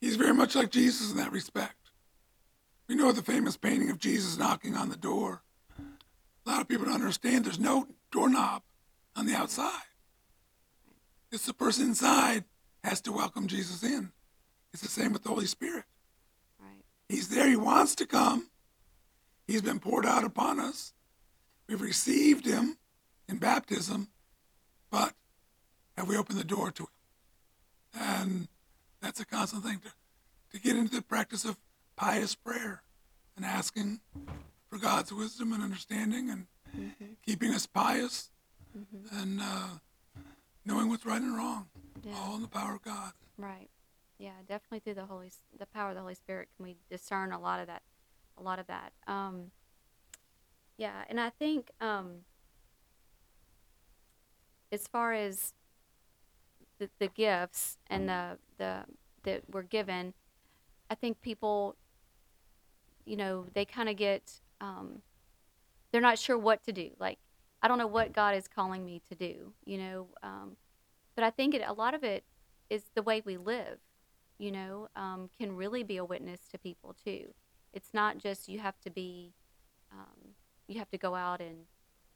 He's 0.00 0.16
very 0.16 0.34
much 0.34 0.54
like 0.54 0.70
Jesus 0.70 1.10
in 1.10 1.16
that 1.18 1.32
respect. 1.32 1.90
We 2.88 2.94
know 2.94 3.12
the 3.12 3.22
famous 3.22 3.56
painting 3.56 3.90
of 3.90 3.98
Jesus 3.98 4.36
knocking 4.36 4.76
on 4.76 4.88
the 4.88 4.96
door. 4.96 5.42
A 6.44 6.50
lot 6.50 6.60
of 6.60 6.68
people 6.68 6.86
don't 6.86 6.94
understand 6.94 7.44
there's 7.44 7.58
no 7.60 7.86
doorknob 8.10 8.62
on 9.16 9.26
the 9.26 9.34
outside. 9.34 9.82
It's 11.32 11.46
the 11.46 11.54
person 11.54 11.86
inside 11.86 12.44
has 12.84 13.00
to 13.02 13.12
welcome 13.12 13.46
Jesus 13.46 13.82
in. 13.82 14.12
It's 14.72 14.82
the 14.82 14.88
same 14.88 15.12
with 15.12 15.22
the 15.22 15.30
Holy 15.30 15.46
Spirit. 15.46 15.84
Right. 16.60 16.84
He's 17.08 17.28
there. 17.28 17.48
He 17.48 17.56
wants 17.56 17.94
to 17.96 18.06
come. 18.06 18.48
He's 19.46 19.62
been 19.62 19.80
poured 19.80 20.06
out 20.06 20.24
upon 20.24 20.60
us. 20.60 20.92
We've 21.68 21.80
received 21.80 22.44
him 22.46 22.76
in 23.28 23.38
baptism, 23.38 24.08
but 24.90 25.14
have 25.96 26.08
we 26.08 26.16
opened 26.16 26.38
the 26.38 26.44
door 26.44 26.70
to 26.72 26.82
him? 26.82 26.88
And 28.00 28.48
that's 29.00 29.20
a 29.20 29.24
constant 29.26 29.64
thing 29.64 29.78
to, 29.80 29.92
to 30.56 30.62
get 30.62 30.76
into 30.76 30.96
the 30.96 31.02
practice 31.02 31.44
of 31.44 31.56
pious 31.96 32.34
prayer 32.34 32.82
and 33.36 33.44
asking 33.44 34.00
for 34.70 34.78
God's 34.78 35.12
wisdom 35.12 35.52
and 35.52 35.62
understanding 35.62 36.28
and 36.30 36.46
Mm-hmm. 36.74 37.04
keeping 37.26 37.52
us 37.52 37.66
pious 37.66 38.30
Mm-hmm. 38.74 39.18
and 39.20 39.40
uh, 39.42 39.66
knowing 40.64 40.88
what's 40.88 41.04
right 41.06 41.20
and 41.20 41.36
wrong, 41.36 41.68
Yeah. 42.02 42.14
all 42.16 42.36
in 42.36 42.42
the 42.42 42.48
power 42.48 42.74
of 42.74 42.82
God. 42.82 43.12
Right. 43.36 43.70
Yeah, 44.18 44.34
definitely 44.46 44.80
through 44.80 44.94
the 44.94 45.06
Holy 45.06 45.30
the 45.58 45.66
power 45.66 45.90
of 45.90 45.94
the 45.96 46.00
Holy 46.02 46.14
Spirit 46.14 46.48
can 46.56 46.64
we 46.64 46.76
discern 46.90 47.32
a 47.32 47.40
lot 47.40 47.60
of 47.60 47.66
that 47.66 47.82
a 48.38 48.42
lot 48.42 48.58
of 48.58 48.66
that. 48.68 48.92
Um 49.06 49.50
yeah, 50.76 51.04
and 51.08 51.20
I 51.20 51.30
think 51.30 51.70
um 51.80 52.24
as 54.70 54.86
far 54.86 55.12
as 55.12 55.52
the, 56.78 56.88
the 56.98 57.08
gifts 57.08 57.78
and 57.88 58.08
the 58.08 58.38
the 58.58 58.84
that 59.24 59.42
we're 59.50 59.62
given, 59.62 60.14
I 60.90 60.94
think 60.94 61.20
people 61.20 61.76
you 63.04 63.16
know, 63.16 63.46
they 63.54 63.64
kind 63.64 63.88
of 63.88 63.96
get 63.96 64.40
um 64.60 65.02
they're 65.90 66.00
not 66.00 66.18
sure 66.18 66.38
what 66.38 66.62
to 66.64 66.72
do. 66.72 66.90
Like 66.98 67.18
I 67.62 67.68
don't 67.68 67.78
know 67.78 67.86
what 67.86 68.12
God 68.12 68.34
is 68.34 68.48
calling 68.48 68.84
me 68.84 69.00
to 69.08 69.14
do, 69.14 69.52
you 69.64 69.78
know. 69.78 70.08
Um 70.22 70.56
but 71.14 71.24
I 71.24 71.30
think 71.30 71.54
it, 71.54 71.62
a 71.66 71.72
lot 71.72 71.94
of 71.94 72.04
it 72.04 72.24
is 72.70 72.84
the 72.94 73.02
way 73.02 73.22
we 73.24 73.36
live, 73.36 73.78
you 74.38 74.50
know, 74.50 74.88
um, 74.96 75.28
can 75.38 75.56
really 75.56 75.82
be 75.82 75.98
a 75.98 76.04
witness 76.04 76.40
to 76.50 76.58
people 76.58 76.94
too. 77.04 77.34
It's 77.72 77.92
not 77.92 78.18
just 78.18 78.48
you 78.48 78.58
have 78.60 78.80
to 78.80 78.90
be, 78.90 79.32
um, 79.92 80.34
you 80.68 80.78
have 80.78 80.90
to 80.90 80.98
go 80.98 81.14
out 81.14 81.40
and, 81.40 81.66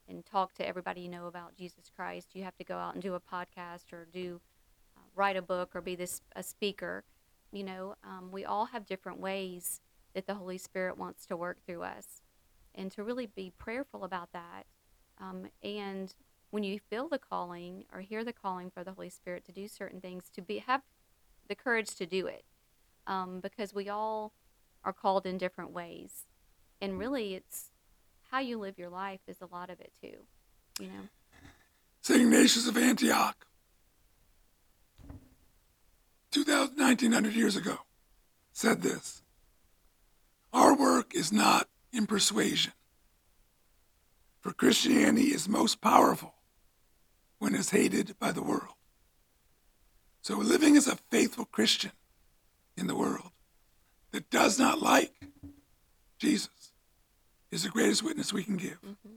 and 0.08 0.24
talk 0.24 0.54
to 0.54 0.66
everybody 0.66 1.02
you 1.02 1.08
know 1.08 1.26
about 1.26 1.56
Jesus 1.56 1.90
Christ. 1.94 2.34
You 2.34 2.44
have 2.44 2.56
to 2.56 2.64
go 2.64 2.76
out 2.76 2.94
and 2.94 3.02
do 3.02 3.14
a 3.14 3.20
podcast 3.20 3.92
or 3.92 4.06
do, 4.10 4.40
uh, 4.96 5.00
write 5.14 5.36
a 5.36 5.42
book 5.42 5.74
or 5.74 5.80
be 5.80 5.94
this 5.94 6.22
a 6.34 6.42
speaker. 6.42 7.04
You 7.52 7.64
know, 7.64 7.94
um, 8.04 8.30
we 8.30 8.44
all 8.44 8.66
have 8.66 8.86
different 8.86 9.20
ways 9.20 9.80
that 10.14 10.26
the 10.26 10.34
Holy 10.34 10.58
Spirit 10.58 10.96
wants 10.96 11.26
to 11.26 11.36
work 11.36 11.58
through 11.66 11.82
us, 11.82 12.22
and 12.74 12.90
to 12.92 13.04
really 13.04 13.26
be 13.26 13.52
prayerful 13.58 14.04
about 14.04 14.32
that. 14.32 14.64
Um, 15.20 15.46
and 15.62 16.14
when 16.50 16.62
you 16.62 16.78
feel 16.78 17.08
the 17.08 17.18
calling 17.18 17.84
or 17.92 18.00
hear 18.00 18.24
the 18.24 18.32
calling 18.32 18.70
for 18.70 18.84
the 18.84 18.92
Holy 18.92 19.10
Spirit 19.10 19.44
to 19.46 19.52
do 19.52 19.68
certain 19.68 20.00
things, 20.00 20.24
to 20.34 20.42
be 20.42 20.58
have 20.58 20.82
the 21.48 21.54
courage 21.54 21.94
to 21.96 22.06
do 22.06 22.26
it, 22.26 22.44
um, 23.06 23.40
because 23.40 23.74
we 23.74 23.88
all 23.88 24.32
are 24.84 24.92
called 24.92 25.26
in 25.26 25.38
different 25.38 25.72
ways, 25.72 26.26
and 26.80 26.98
really, 26.98 27.34
it's 27.34 27.70
how 28.30 28.38
you 28.38 28.58
live 28.58 28.78
your 28.78 28.90
life 28.90 29.20
is 29.26 29.40
a 29.40 29.46
lot 29.46 29.70
of 29.70 29.80
it 29.80 29.92
too. 30.00 30.16
You 30.78 30.88
know. 30.88 31.08
St. 32.02 32.20
Ignatius 32.20 32.68
of 32.68 32.76
Antioch, 32.76 33.46
2,000, 36.30 36.76
1900 36.76 37.34
years 37.34 37.56
ago, 37.56 37.78
said 38.52 38.82
this 38.82 39.22
Our 40.52 40.76
work 40.76 41.14
is 41.14 41.32
not 41.32 41.68
in 41.92 42.06
persuasion, 42.06 42.72
for 44.46 44.52
Christianity 44.52 45.34
is 45.34 45.48
most 45.48 45.80
powerful 45.80 46.32
when 47.40 47.52
it's 47.52 47.70
hated 47.70 48.16
by 48.20 48.30
the 48.30 48.44
world. 48.44 48.74
So, 50.22 50.36
living 50.36 50.76
as 50.76 50.86
a 50.86 50.94
faithful 50.94 51.46
Christian 51.46 51.90
in 52.76 52.86
the 52.86 52.94
world 52.94 53.32
that 54.12 54.30
does 54.30 54.56
not 54.56 54.80
like 54.80 55.12
Jesus 56.20 56.70
is 57.50 57.64
the 57.64 57.70
greatest 57.70 58.04
witness 58.04 58.32
we 58.32 58.44
can 58.44 58.56
give. 58.56 58.78
Mm-hmm. 58.86 59.16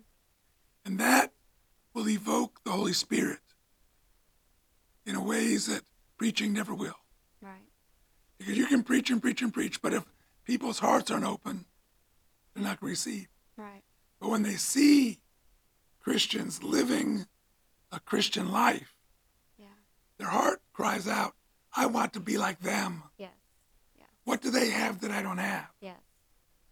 And 0.83 0.99
that 0.99 1.31
will 1.93 2.09
evoke 2.09 2.61
the 2.63 2.71
Holy 2.71 2.93
Spirit 2.93 3.37
in 5.05 5.23
ways 5.23 5.67
that 5.67 5.83
preaching 6.17 6.53
never 6.53 6.73
will. 6.73 6.97
Right. 7.39 7.69
Because 8.39 8.57
you 8.57 8.65
can 8.65 8.81
preach 8.81 9.11
and 9.11 9.21
preach 9.21 9.43
and 9.43 9.53
preach, 9.53 9.79
but 9.79 9.93
if 9.93 10.05
people's 10.43 10.79
hearts 10.79 11.11
aren't 11.11 11.23
open, 11.23 11.65
they're 12.55 12.63
not 12.63 12.79
going 12.79 12.89
to 12.89 12.93
receive. 12.93 13.27
Right. 13.55 13.83
But 14.19 14.29
when 14.29 14.43
they 14.43 14.55
see 14.55 15.19
Christians 15.99 16.63
living 16.63 17.27
a 17.91 17.99
Christian 17.99 18.51
life, 18.51 18.95
Yeah. 19.57 19.65
their 20.17 20.29
heart 20.29 20.61
cries 20.73 21.07
out, 21.07 21.35
I 21.75 21.85
want 21.85 22.13
to 22.13 22.19
be 22.19 22.37
like 22.37 22.59
them. 22.59 23.03
Yes. 23.17 23.31
What 24.25 24.41
do 24.41 24.51
they 24.51 24.69
have 24.69 24.99
that 25.01 25.09
I 25.11 25.21
don't 25.23 25.39
have? 25.39 25.69
Yes. 25.81 26.01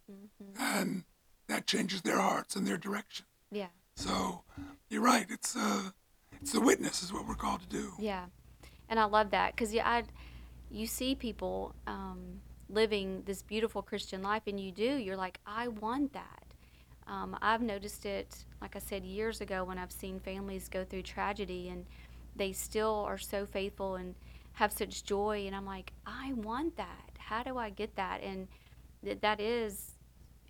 hmm 0.06 0.52
And 0.58 1.04
that 1.48 1.66
changes 1.66 2.02
their 2.02 2.18
hearts 2.18 2.54
and 2.56 2.66
their 2.66 2.76
direction. 2.76 3.26
Yeah. 3.50 3.68
So 3.96 4.44
you're 4.88 5.02
right. 5.02 5.26
It's 5.28 5.56
uh, 5.56 5.90
it's 6.40 6.52
the 6.52 6.60
witness 6.60 7.02
is 7.02 7.12
what 7.12 7.26
we're 7.26 7.34
called 7.34 7.62
to 7.62 7.66
do. 7.68 7.94
Yeah, 7.98 8.26
and 8.88 9.00
I 9.00 9.04
love 9.04 9.30
that 9.30 9.56
because 9.56 9.74
yeah, 9.74 9.88
I, 9.88 10.04
you 10.70 10.86
see 10.86 11.16
people 11.16 11.74
um, 11.88 12.40
living 12.68 13.22
this 13.24 13.42
beautiful 13.42 13.82
Christian 13.82 14.22
life, 14.22 14.42
and 14.46 14.60
you 14.60 14.70
do. 14.70 14.84
You're 14.98 15.16
like, 15.16 15.40
I 15.46 15.66
want 15.68 16.12
that. 16.12 16.47
Um, 17.08 17.36
I've 17.40 17.62
noticed 17.62 18.06
it, 18.06 18.44
like 18.60 18.76
I 18.76 18.78
said, 18.78 19.04
years 19.04 19.40
ago 19.40 19.64
when 19.64 19.78
I've 19.78 19.92
seen 19.92 20.20
families 20.20 20.68
go 20.68 20.84
through 20.84 21.02
tragedy, 21.02 21.70
and 21.70 21.86
they 22.36 22.52
still 22.52 23.04
are 23.06 23.18
so 23.18 23.46
faithful 23.46 23.96
and 23.96 24.14
have 24.52 24.72
such 24.72 25.04
joy, 25.04 25.44
and 25.46 25.56
I'm 25.56 25.66
like, 25.66 25.92
I 26.06 26.32
want 26.34 26.76
that. 26.76 27.10
How 27.18 27.42
do 27.42 27.56
I 27.56 27.70
get 27.70 27.96
that? 27.96 28.22
And 28.22 28.48
th- 29.04 29.20
that 29.20 29.40
is, 29.40 29.92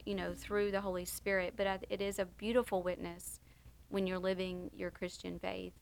you 0.04 0.14
know, 0.14 0.34
through 0.34 0.70
the 0.72 0.80
Holy 0.80 1.04
Spirit. 1.04 1.54
But 1.56 1.66
I, 1.66 1.78
it 1.88 2.00
is 2.00 2.18
a 2.18 2.24
beautiful 2.24 2.82
witness 2.82 3.40
when 3.88 4.06
you're 4.06 4.18
living 4.18 4.70
your 4.74 4.90
Christian 4.90 5.38
faith. 5.38 5.72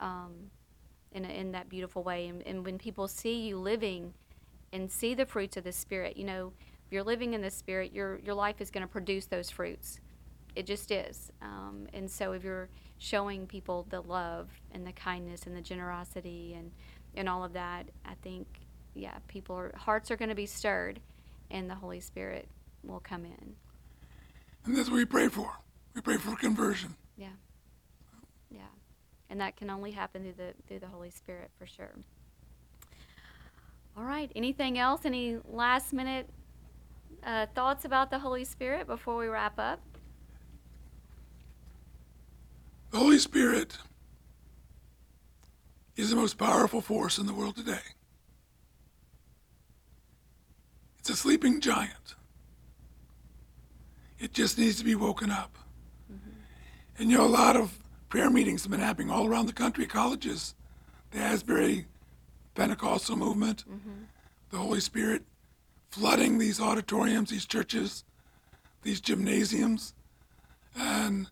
Um, 0.00 0.50
in, 1.14 1.24
a, 1.24 1.28
in 1.28 1.52
that 1.52 1.68
beautiful 1.68 2.02
way. 2.02 2.28
And, 2.28 2.42
and 2.46 2.64
when 2.64 2.78
people 2.78 3.08
see 3.08 3.40
you 3.40 3.58
living 3.58 4.14
and 4.72 4.90
see 4.90 5.14
the 5.14 5.26
fruits 5.26 5.56
of 5.56 5.64
the 5.64 5.72
Spirit, 5.72 6.16
you 6.16 6.24
know, 6.24 6.52
if 6.86 6.92
you're 6.92 7.02
living 7.02 7.34
in 7.34 7.42
the 7.42 7.50
Spirit, 7.50 7.92
your, 7.92 8.18
your 8.20 8.34
life 8.34 8.60
is 8.60 8.70
going 8.70 8.82
to 8.82 8.90
produce 8.90 9.26
those 9.26 9.50
fruits. 9.50 10.00
It 10.54 10.66
just 10.66 10.90
is. 10.90 11.32
Um, 11.40 11.86
and 11.92 12.10
so 12.10 12.32
if 12.32 12.44
you're 12.44 12.68
showing 12.98 13.46
people 13.46 13.86
the 13.88 14.00
love 14.00 14.48
and 14.72 14.86
the 14.86 14.92
kindness 14.92 15.46
and 15.46 15.56
the 15.56 15.62
generosity 15.62 16.54
and, 16.56 16.70
and 17.14 17.28
all 17.28 17.42
of 17.42 17.52
that, 17.54 17.88
I 18.04 18.14
think, 18.22 18.46
yeah, 18.94 19.18
people 19.28 19.56
are, 19.56 19.72
hearts 19.76 20.10
are 20.10 20.16
going 20.16 20.28
to 20.28 20.34
be 20.34 20.46
stirred 20.46 21.00
and 21.50 21.68
the 21.70 21.74
Holy 21.74 22.00
Spirit 22.00 22.48
will 22.84 23.00
come 23.00 23.24
in. 23.24 23.54
And 24.64 24.76
that's 24.76 24.88
what 24.88 24.96
we 24.96 25.04
pray 25.04 25.28
for. 25.28 25.58
We 25.94 26.00
pray 26.00 26.16
for 26.16 26.34
conversion. 26.36 26.94
Yeah. 27.16 27.28
Yeah. 28.50 28.60
And 29.30 29.40
that 29.40 29.56
can 29.56 29.70
only 29.70 29.90
happen 29.90 30.22
through 30.22 30.34
the 30.34 30.54
through 30.66 30.78
the 30.80 30.86
Holy 30.86 31.10
Spirit 31.10 31.50
for 31.58 31.66
sure. 31.66 31.94
All 33.96 34.04
right. 34.04 34.30
Anything 34.34 34.78
else? 34.78 35.04
Any 35.04 35.38
last 35.50 35.92
minute 35.92 36.28
uh, 37.24 37.46
thoughts 37.54 37.84
about 37.84 38.10
the 38.10 38.18
Holy 38.18 38.44
Spirit 38.44 38.86
before 38.86 39.16
we 39.16 39.26
wrap 39.26 39.58
up? 39.58 39.80
The 42.92 42.98
Holy 42.98 43.18
Spirit 43.18 43.78
is 45.96 46.10
the 46.10 46.16
most 46.16 46.36
powerful 46.36 46.82
force 46.82 47.16
in 47.16 47.24
the 47.24 47.32
world 47.32 47.56
today. 47.56 47.80
It's 50.98 51.08
a 51.08 51.16
sleeping 51.16 51.60
giant. 51.60 52.16
It 54.18 54.34
just 54.34 54.58
needs 54.58 54.76
to 54.76 54.84
be 54.84 54.94
woken 54.94 55.30
up. 55.30 55.56
Mm-hmm. 56.12 56.30
And 56.98 57.10
you 57.10 57.16
know, 57.16 57.24
a 57.24 57.26
lot 57.26 57.56
of 57.56 57.78
prayer 58.10 58.28
meetings 58.28 58.62
have 58.62 58.70
been 58.70 58.80
happening 58.80 59.10
all 59.10 59.26
around 59.26 59.46
the 59.46 59.54
country, 59.54 59.86
colleges, 59.86 60.54
the 61.12 61.18
Asbury 61.18 61.86
Pentecostal 62.54 63.16
movement, 63.16 63.64
mm-hmm. 63.66 64.02
the 64.50 64.58
Holy 64.58 64.80
Spirit 64.80 65.22
flooding 65.88 66.38
these 66.38 66.60
auditoriums, 66.60 67.30
these 67.30 67.46
churches, 67.46 68.04
these 68.82 69.00
gymnasiums, 69.00 69.94
and 70.76 71.30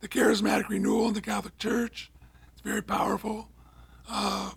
the 0.00 0.08
charismatic 0.08 0.68
renewal 0.68 1.08
in 1.08 1.14
the 1.14 1.20
Catholic 1.20 1.58
Church. 1.58 2.10
It's 2.52 2.62
very 2.62 2.82
powerful. 2.82 3.48
Uh, 4.08 4.52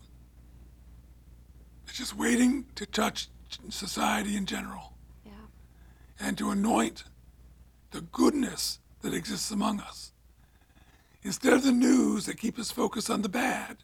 it's 1.87 1.97
just 1.97 2.15
waiting 2.15 2.65
to 2.75 2.85
touch 2.85 3.27
society 3.69 4.35
in 4.37 4.45
general 4.45 4.93
Yeah. 5.25 5.31
and 6.19 6.37
to 6.37 6.51
anoint 6.51 7.03
the 7.91 8.01
goodness 8.01 8.79
that 9.01 9.13
exists 9.13 9.51
among 9.51 9.79
us. 9.81 10.13
Instead 11.23 11.53
of 11.53 11.63
the 11.63 11.71
news 11.71 12.25
that 12.25 12.37
keep 12.37 12.57
us 12.57 12.71
focused 12.71 13.09
on 13.09 13.21
the 13.21 13.29
bad 13.29 13.77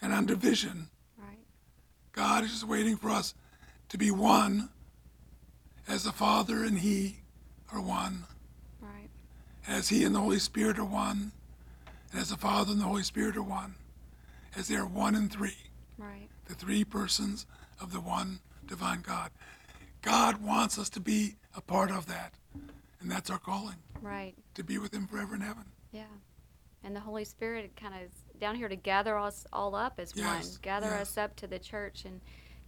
and 0.00 0.12
on 0.12 0.26
division, 0.26 0.88
Right. 1.18 1.38
God 2.12 2.44
is 2.44 2.50
just 2.52 2.64
waiting 2.64 2.96
for 2.96 3.10
us 3.10 3.34
to 3.88 3.98
be 3.98 4.10
one 4.10 4.70
as 5.88 6.04
the 6.04 6.12
Father 6.12 6.62
and 6.64 6.78
He 6.78 7.20
are 7.72 7.80
one. 7.80 8.24
As 9.66 9.88
He 9.88 10.04
and 10.04 10.14
the 10.14 10.20
Holy 10.20 10.38
Spirit 10.38 10.78
are 10.78 10.84
one, 10.84 11.32
and 12.10 12.20
as 12.20 12.30
the 12.30 12.36
Father 12.36 12.72
and 12.72 12.80
the 12.80 12.84
Holy 12.84 13.02
Spirit 13.02 13.36
are 13.36 13.42
one, 13.42 13.74
as 14.56 14.68
they 14.68 14.76
are 14.76 14.86
one 14.86 15.14
in 15.14 15.28
three, 15.28 15.56
Right. 15.98 16.28
the 16.46 16.54
three 16.54 16.84
persons 16.84 17.46
of 17.80 17.92
the 17.92 18.00
one 18.00 18.40
divine 18.66 19.00
God. 19.02 19.30
God 20.02 20.42
wants 20.42 20.78
us 20.78 20.88
to 20.90 21.00
be 21.00 21.36
a 21.56 21.60
part 21.60 21.90
of 21.90 22.06
that, 22.06 22.34
and 23.00 23.10
that's 23.10 23.30
our 23.30 23.38
calling 23.38 23.76
Right. 24.00 24.34
to 24.54 24.64
be 24.64 24.78
with 24.78 24.92
Him 24.92 25.06
forever 25.06 25.34
in 25.34 25.40
heaven. 25.40 25.64
Yeah. 25.92 26.04
And 26.84 26.96
the 26.96 27.00
Holy 27.00 27.24
Spirit 27.24 27.76
kind 27.76 27.94
of 27.94 28.02
is 28.02 28.12
down 28.40 28.56
here 28.56 28.68
to 28.68 28.74
gather 28.76 29.16
us 29.16 29.46
all 29.52 29.74
up 29.76 30.00
as 30.00 30.12
Yes, 30.16 30.48
one, 30.52 30.58
gather 30.62 30.88
yes. 30.88 31.10
us 31.10 31.18
up 31.18 31.36
to 31.36 31.46
the 31.46 31.58
church 31.60 32.04
and 32.04 32.20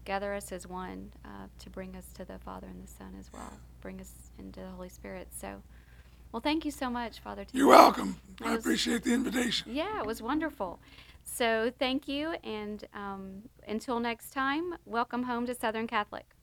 gather 0.04 0.33
us 0.35 0.52
as 0.52 0.66
one 0.68 1.12
uh, 1.24 1.48
to 1.59 1.70
bring 1.70 1.96
us 1.96 2.07
to 2.14 2.24
the 2.24 2.38
Father 2.38 2.68
and 2.68 2.80
the 2.85 2.87
Son 2.87 3.16
as 3.18 3.33
well, 3.33 3.52
bring 3.80 4.00
us 4.00 4.30
into 4.38 4.61
the 4.61 4.68
Holy 4.70 4.88
Spirit. 4.88 5.28
So, 5.33 5.62
well, 6.35 6.40
thank 6.40 6.64
you 6.64 6.73
so 6.73 6.90
much, 6.90 7.20
Father. 7.20 7.44
Tim. 7.44 7.57
You're 7.57 7.68
welcome. 7.68 8.16
I 8.42 8.51
Yes. 8.51 8.59
appreciate 8.59 9.05
the 9.05 9.14
invitation. 9.14 9.73
Yeah, 9.73 10.01
it 10.01 10.05
was 10.05 10.20
wonderful. 10.20 10.81
So, 11.23 11.70
thank 11.79 12.09
you. 12.09 12.35
And 12.42 12.85
um, 12.92 13.42
until 13.68 14.01
next 14.01 14.33
time, 14.33 14.75
welcome 14.85 15.23
home 15.23 15.47
to 15.47 15.55
Southern 15.55 15.87
Catholic. 15.87 16.34